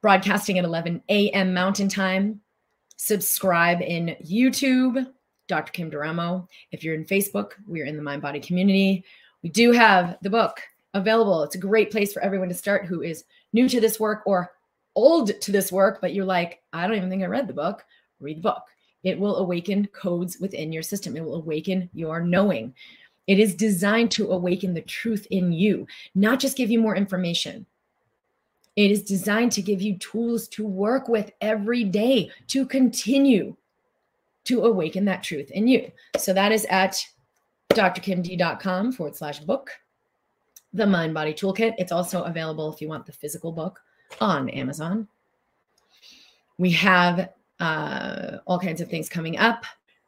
broadcasting 0.00 0.58
at 0.58 0.64
11 0.64 1.02
a.m. 1.08 1.52
Mountain 1.52 1.88
Time. 1.88 2.40
Subscribe 2.96 3.80
in 3.80 4.16
YouTube, 4.24 5.06
Dr. 5.50 5.72
Kim 5.72 5.90
Duramo. 5.90 6.48
If 6.70 6.84
you're 6.84 6.94
in 6.94 7.04
Facebook, 7.04 7.54
we're 7.66 7.84
in 7.84 7.96
the 7.96 8.02
Mind 8.02 8.22
Body 8.22 8.38
community. 8.38 9.04
We 9.42 9.50
do 9.50 9.72
have 9.72 10.16
the 10.22 10.30
book 10.30 10.60
available. 10.94 11.42
It's 11.42 11.56
a 11.56 11.58
great 11.58 11.90
place 11.90 12.12
for 12.12 12.22
everyone 12.22 12.48
to 12.48 12.54
start 12.54 12.86
who 12.86 13.02
is 13.02 13.24
new 13.52 13.68
to 13.68 13.80
this 13.80 13.98
work 13.98 14.22
or 14.26 14.52
old 14.94 15.40
to 15.40 15.52
this 15.52 15.72
work, 15.72 16.00
but 16.00 16.14
you're 16.14 16.24
like, 16.24 16.62
I 16.72 16.86
don't 16.86 16.96
even 16.96 17.10
think 17.10 17.24
I 17.24 17.26
read 17.26 17.48
the 17.48 17.52
book. 17.52 17.84
Read 18.20 18.38
the 18.38 18.42
book. 18.42 18.62
It 19.02 19.18
will 19.18 19.36
awaken 19.36 19.88
codes 19.88 20.38
within 20.38 20.72
your 20.72 20.84
system, 20.84 21.16
it 21.16 21.24
will 21.24 21.34
awaken 21.34 21.90
your 21.92 22.20
knowing. 22.20 22.72
It 23.26 23.40
is 23.40 23.54
designed 23.54 24.12
to 24.12 24.30
awaken 24.30 24.72
the 24.74 24.82
truth 24.82 25.26
in 25.30 25.52
you, 25.52 25.86
not 26.14 26.38
just 26.38 26.56
give 26.56 26.70
you 26.70 26.80
more 26.80 26.96
information. 26.96 27.66
It 28.76 28.92
is 28.92 29.02
designed 29.02 29.52
to 29.52 29.62
give 29.62 29.82
you 29.82 29.98
tools 29.98 30.46
to 30.48 30.64
work 30.64 31.08
with 31.08 31.32
every 31.40 31.82
day 31.84 32.30
to 32.48 32.66
continue 32.66 33.56
to 34.50 34.64
awaken 34.64 35.04
that 35.04 35.22
truth 35.22 35.48
in 35.52 35.68
you. 35.68 35.92
So 36.18 36.32
that 36.32 36.50
is 36.50 36.64
at 36.66 37.06
drkimd.com 37.72 38.90
forward 38.90 39.14
slash 39.14 39.38
book, 39.38 39.70
the 40.72 40.86
Mind 40.86 41.14
Body 41.14 41.32
Toolkit. 41.32 41.74
It's 41.78 41.92
also 41.92 42.24
available 42.24 42.72
if 42.72 42.80
you 42.80 42.88
want 42.88 43.06
the 43.06 43.12
physical 43.12 43.52
book 43.52 43.78
on 44.20 44.48
Amazon. 44.48 45.06
We 46.58 46.72
have 46.72 47.30
uh, 47.60 48.38
all 48.44 48.58
kinds 48.58 48.80
of 48.80 48.88
things 48.88 49.08
coming 49.08 49.38
up. 49.38 49.64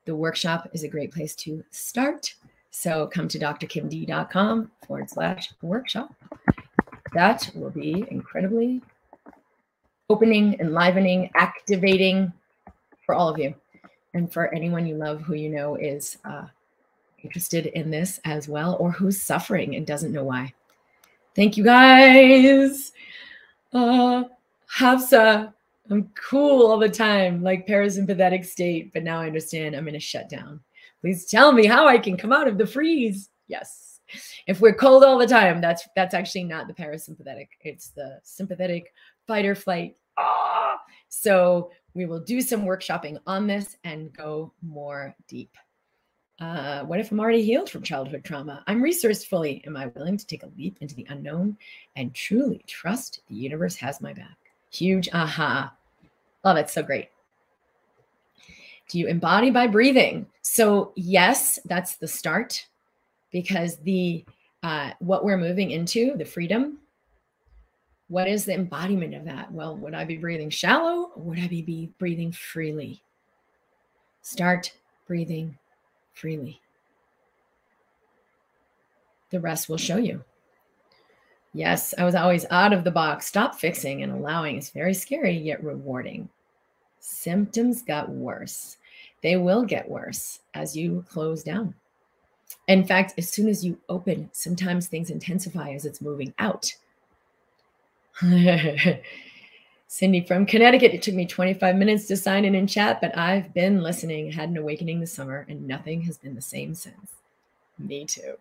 The 0.07 0.17
workshop 0.17 0.69
is 0.73 0.83
a 0.83 0.89
great 0.89 1.13
place 1.13 1.37
to 1.37 1.63
start. 1.71 2.35
So 2.73 3.07
come 3.07 3.29
to 3.29 3.39
drkimd.com 3.39 4.73
forward 4.85 5.09
slash 5.09 5.53
workshop. 5.63 6.13
That 7.13 7.49
will 7.55 7.71
be 7.71 8.05
incredibly 8.11 8.83
opening, 10.11 10.59
enlivening, 10.59 11.31
activating 11.37 12.33
for 13.07 13.15
all 13.15 13.29
of 13.29 13.39
you. 13.39 13.55
And 14.15 14.33
for 14.33 14.53
anyone 14.55 14.87
you 14.87 14.97
love 14.97 15.23
who 15.23 15.35
you 15.35 15.49
know 15.49 15.77
is 15.77 16.19
uh, 16.25 16.47
interested 17.23 17.67
in 17.67 17.91
this 17.91 18.21
as 18.25 18.49
well, 18.49 18.77
or 18.79 18.91
who's 18.93 19.21
suffering 19.21 19.77
and 19.77 19.87
doesn't 19.87 20.13
know 20.13 20.25
why. 20.25 20.53
Thank 21.35 21.57
you 21.57 21.65
guys. 21.65 22.93
Uh, 23.73 24.25
Hafsa, 24.67 25.55
I'm 25.91 26.11
cool 26.15 26.71
all 26.71 26.79
the 26.79 26.89
time, 26.89 27.43
like 27.43 27.67
parasympathetic 27.67 28.45
state, 28.45 28.93
but 28.93 29.03
now 29.03 29.21
I 29.21 29.27
understand 29.27 29.75
I'm 29.75 29.89
in 29.89 29.97
a 29.97 30.01
shutdown. 30.01 30.61
Please 31.01 31.27
tell 31.27 31.53
me 31.53 31.67
how 31.67 31.89
I 31.89 31.99
can 31.99 32.17
come 32.17 32.33
out 32.33 32.49
of 32.49 32.59
the 32.59 32.67
freeze. 32.67 33.31
Yes. 33.49 34.01
If 34.47 34.61
we're 34.61 34.75
cold 34.75 35.05
all 35.05 35.19
the 35.19 35.27
time, 35.27 35.61
that's 35.61 35.89
that's 35.97 36.15
actually 36.15 36.45
not 36.45 36.69
the 36.69 36.75
parasympathetic. 36.75 37.49
It's 37.63 37.89
the 37.89 38.21
sympathetic 38.23 38.93
fight 39.27 39.47
or 39.47 39.55
flight. 39.55 39.97
Ah! 40.19 40.79
So 41.09 41.71
we 41.95 42.07
will 42.07 42.21
do 42.21 42.41
some 42.41 42.65
workshopping 42.65 43.19
on 43.27 43.47
this 43.47 43.77
and 43.85 44.13
go 44.13 44.53
more 44.63 45.15
deep. 45.29 45.51
Uh, 46.41 46.83
what 46.85 46.99
if 46.99 47.13
I'm 47.13 47.21
already 47.21 47.45
healed 47.45 47.71
from 47.71 47.83
childhood 47.83 48.25
trauma? 48.25 48.65
I'm 48.67 48.83
resourced 48.83 49.27
fully. 49.27 49.63
Am 49.67 49.77
I 49.77 49.87
willing 49.89 50.17
to 50.17 50.27
take 50.27 50.43
a 50.43 50.51
leap 50.57 50.79
into 50.81 50.95
the 50.95 51.07
unknown 51.09 51.57
and 51.95 52.15
truly 52.15 52.65
trust 52.67 53.21
the 53.29 53.35
universe 53.35 53.77
has 53.77 54.01
my 54.01 54.13
back? 54.13 54.37
Huge 54.71 55.09
aha. 55.13 55.73
Love 56.45 56.57
it. 56.57 56.71
So 56.71 56.83
great. 56.83 57.11
Do 58.89 58.99
you 58.99 59.07
embody 59.07 59.51
by 59.51 59.69
breathing? 59.69 60.27
So, 60.43 60.93
yes, 60.97 61.59
that's 61.67 61.97
the 61.97 62.09
start 62.09 62.67
because 63.31 63.77
the 63.79 64.25
uh, 64.63 64.91
what 64.99 65.25
we're 65.25 65.39
moving 65.39 65.71
into, 65.71 66.15
the 66.17 66.25
freedom, 66.25 66.79
what 68.13 68.29
is 68.29 68.45
the 68.45 68.53
embodiment 68.53 69.15
of 69.15 69.25
that? 69.25 69.51
Well, 69.51 69.75
would 69.79 69.95
I 69.95 70.05
be 70.05 70.19
breathing 70.19 70.51
shallow 70.51 71.13
or 71.17 71.23
would 71.23 71.39
I 71.39 71.47
be 71.47 71.91
breathing 71.99 72.31
freely? 72.31 73.01
Start 74.21 74.71
breathing 75.07 75.57
freely. 76.13 76.61
The 79.31 79.41
rest 79.41 79.71
will 79.71 79.79
show 79.79 79.97
you. 79.97 80.23
Yes, 81.55 81.95
I 81.97 82.05
was 82.05 82.15
always 82.15 82.45
out 82.51 82.75
of 82.75 82.85
the 82.85 82.91
box. 82.91 83.29
Stop 83.29 83.55
fixing 83.55 84.03
and 84.03 84.13
allowing 84.13 84.59
is 84.59 84.69
very 84.69 84.93
scary 84.93 85.39
yet 85.39 85.65
rewarding. 85.65 86.29
Symptoms 87.01 87.81
got 87.81 88.11
worse. 88.11 88.77
They 89.23 89.39
will 89.39 89.65
get 89.65 89.89
worse 89.89 90.41
as 90.53 90.77
you 90.77 91.03
close 91.09 91.43
down. 91.43 91.75
In 92.69 92.85
fact, 92.85 93.15
as 93.17 93.31
soon 93.31 93.49
as 93.49 93.65
you 93.65 93.79
open, 93.89 94.29
sometimes 94.33 94.87
things 94.87 95.09
intensify 95.09 95.71
as 95.71 95.87
it's 95.87 96.03
moving 96.03 96.35
out. 96.39 96.75
Cindy 99.87 100.23
from 100.23 100.47
Connecticut. 100.47 100.95
It 100.95 101.03
took 101.03 101.15
me 101.15 101.27
25 101.27 101.77
minutes 101.77 102.07
to 102.07 102.17
sign 102.17 102.45
in 102.45 102.55
and 102.55 102.69
chat, 102.69 103.01
but 103.01 103.17
I've 103.17 103.53
been 103.53 103.83
listening, 103.83 104.33
had 104.33 104.49
an 104.49 104.57
awakening 104.57 105.01
this 105.01 105.13
summer, 105.13 105.45
and 105.49 105.67
nothing 105.67 106.03
has 106.03 106.17
been 106.17 106.35
the 106.35 106.41
same 106.41 106.75
since. 106.75 107.13
Me 107.79 108.07
too. 108.07 108.39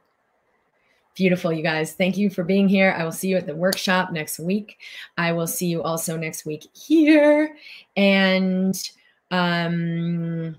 Beautiful, 1.13 1.51
you 1.51 1.61
guys. 1.61 1.93
Thank 1.93 2.15
you 2.15 2.29
for 2.29 2.43
being 2.43 2.69
here. 2.69 2.95
I 2.97 3.03
will 3.03 3.11
see 3.11 3.27
you 3.27 3.35
at 3.35 3.45
the 3.45 3.55
workshop 3.55 4.13
next 4.13 4.39
week. 4.39 4.77
I 5.17 5.33
will 5.33 5.47
see 5.47 5.67
you 5.67 5.83
also 5.83 6.15
next 6.15 6.45
week 6.45 6.67
here. 6.73 7.57
And 7.97 8.81
um, 9.29 10.55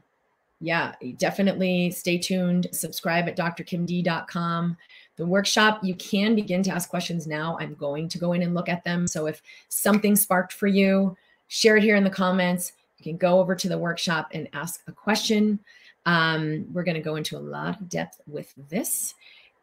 yeah, 0.60 0.94
definitely 1.16 1.90
stay 1.90 2.18
tuned. 2.18 2.68
Subscribe 2.72 3.28
at 3.28 3.36
drkimd.com. 3.36 4.76
The 5.22 5.28
workshop, 5.28 5.84
you 5.84 5.94
can 5.94 6.34
begin 6.34 6.64
to 6.64 6.72
ask 6.72 6.90
questions 6.90 7.28
now. 7.28 7.56
I'm 7.60 7.74
going 7.74 8.08
to 8.08 8.18
go 8.18 8.32
in 8.32 8.42
and 8.42 8.54
look 8.54 8.68
at 8.68 8.82
them. 8.82 9.06
So 9.06 9.26
if 9.26 9.40
something 9.68 10.16
sparked 10.16 10.52
for 10.52 10.66
you, 10.66 11.16
share 11.46 11.76
it 11.76 11.84
here 11.84 11.94
in 11.94 12.02
the 12.02 12.10
comments. 12.10 12.72
You 12.98 13.04
can 13.04 13.18
go 13.18 13.38
over 13.38 13.54
to 13.54 13.68
the 13.68 13.78
workshop 13.78 14.30
and 14.34 14.48
ask 14.52 14.80
a 14.88 14.92
question. 14.92 15.60
Um, 16.06 16.66
we're 16.72 16.82
going 16.82 16.96
to 16.96 17.00
go 17.00 17.14
into 17.14 17.36
a 17.36 17.38
lot 17.38 17.80
of 17.80 17.88
depth 17.88 18.20
with 18.26 18.52
this. 18.68 19.14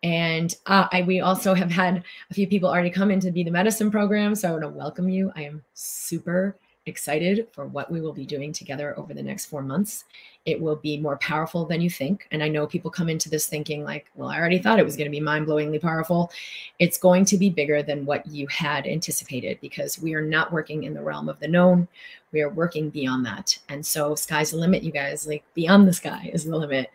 And 0.01 0.55
uh, 0.65 0.87
I, 0.93 1.01
we 1.01 1.19
also 1.19 1.53
have 1.53 1.71
had 1.71 2.05
a 2.31 2.33
few 2.33 2.47
people 2.47 2.69
already 2.69 2.89
come 2.89 3.11
in 3.11 3.19
to 3.19 3.29
be 3.29 3.43
the 3.43 3.51
medicine 3.51 3.91
program. 3.91 4.35
So 4.35 4.47
I 4.47 4.51
want 4.51 4.63
to 4.63 4.69
welcome 4.69 5.09
you. 5.09 5.29
I 5.35 5.41
am 5.41 5.61
super 5.73 6.55
excited 6.89 7.47
for 7.51 7.65
what 7.65 7.89
we 7.89 8.01
will 8.01 8.13
be 8.13 8.25
doing 8.25 8.51
together 8.51 8.97
over 8.99 9.13
the 9.13 9.23
next 9.23 9.45
four 9.45 9.61
months. 9.61 10.05
It 10.45 10.59
will 10.59 10.75
be 10.75 10.97
more 10.97 11.17
powerful 11.17 11.65
than 11.65 11.79
you 11.79 11.89
think. 11.89 12.27
And 12.31 12.43
I 12.43 12.47
know 12.47 12.67
people 12.67 12.91
come 12.91 13.07
into 13.07 13.29
this 13.29 13.47
thinking, 13.47 13.83
like, 13.83 14.07
well, 14.15 14.29
I 14.29 14.37
already 14.37 14.59
thought 14.59 14.79
it 14.79 14.85
was 14.85 14.97
going 14.97 15.05
to 15.05 15.11
be 15.11 15.19
mind 15.19 15.47
blowingly 15.47 15.81
powerful. 15.81 16.31
It's 16.79 16.97
going 16.97 17.25
to 17.25 17.37
be 17.37 17.49
bigger 17.49 17.81
than 17.83 18.05
what 18.05 18.25
you 18.27 18.47
had 18.47 18.87
anticipated 18.87 19.59
because 19.61 19.99
we 19.99 20.13
are 20.13 20.21
not 20.21 20.51
working 20.51 20.83
in 20.83 20.93
the 20.93 21.03
realm 21.03 21.29
of 21.29 21.39
the 21.39 21.47
known. 21.47 21.87
We 22.31 22.41
are 22.41 22.49
working 22.49 22.89
beyond 22.89 23.25
that. 23.25 23.57
And 23.69 23.85
so, 23.85 24.15
sky's 24.15 24.51
the 24.51 24.57
limit, 24.57 24.83
you 24.83 24.91
guys. 24.91 25.27
Like, 25.27 25.43
beyond 25.53 25.87
the 25.87 25.93
sky 25.93 26.29
is 26.33 26.45
the 26.45 26.57
limit. 26.57 26.89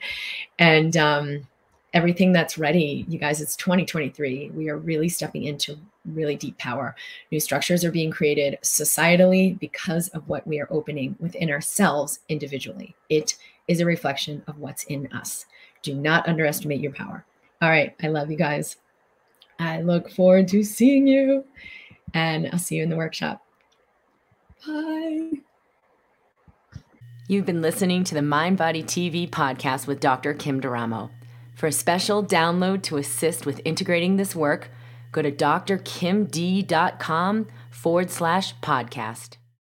And, 0.59 0.97
um, 0.97 1.47
everything 1.95 2.33
that's 2.33 2.59
ready. 2.59 3.07
You 3.09 3.19
guys, 3.19 3.41
it's 3.41 3.57
2023. 3.57 4.51
We 4.51 4.69
are 4.69 4.77
really 4.77 5.09
stepping 5.09 5.45
into 5.45 5.79
really 6.05 6.37
deep 6.37 6.59
power. 6.59 6.95
New 7.31 7.41
structures 7.41 7.85
are 7.85 7.93
being 7.93 8.11
created 8.11 8.59
societally 8.63 9.59
because 9.59 10.09
of 10.09 10.29
what 10.29 10.47
we 10.47 10.61
are 10.61 10.69
opening 10.71 11.17
within 11.21 11.51
ourselves 11.51 12.19
individually. 12.29 12.95
It 13.09 13.37
is 13.69 13.81
a 13.81 13.87
reflection 13.87 14.43
of 14.49 14.59
what's 14.59 14.83
in 14.85 15.11
us. 15.13 15.47
Do 15.83 15.95
not 15.95 16.29
underestimate 16.29 16.81
your 16.81 16.93
power. 16.93 17.25
All 17.63 17.71
right. 17.71 17.95
I 18.03 18.09
love 18.09 18.31
you 18.31 18.37
guys. 18.37 18.77
I 19.59 19.81
look 19.81 20.11
forward 20.11 20.49
to 20.49 20.65
seeing 20.65 21.07
you, 21.07 21.45
and 22.13 22.49
I'll 22.53 22.59
see 22.59 22.77
you 22.77 22.83
in 22.83 22.91
the 22.91 22.97
workshop. 22.97 23.41
Bye. 24.67 25.31
You've 27.29 27.47
been 27.47 27.63
listening 27.63 28.03
to 28.05 28.15
the 28.15 28.21
Mind 28.21 28.59
Body 28.59 28.83
TV 28.83 29.31
podcast 29.31 29.87
with 29.87 30.01
Dr. 30.01 30.35
Kim 30.35 30.61
Duramo. 30.61 31.11
For 31.55 31.67
a 31.69 31.73
special 31.73 32.25
download 32.25 32.83
to 32.85 32.97
assist 32.97 33.47
with 33.47 33.61
integrating 33.65 34.17
this 34.17 34.35
work, 34.37 34.71
go 35.13 35.23
to 35.23 35.31
drkimd.com 35.31 35.87
forward 37.71 38.11
slash 38.11 38.55
podcast. 38.61 39.37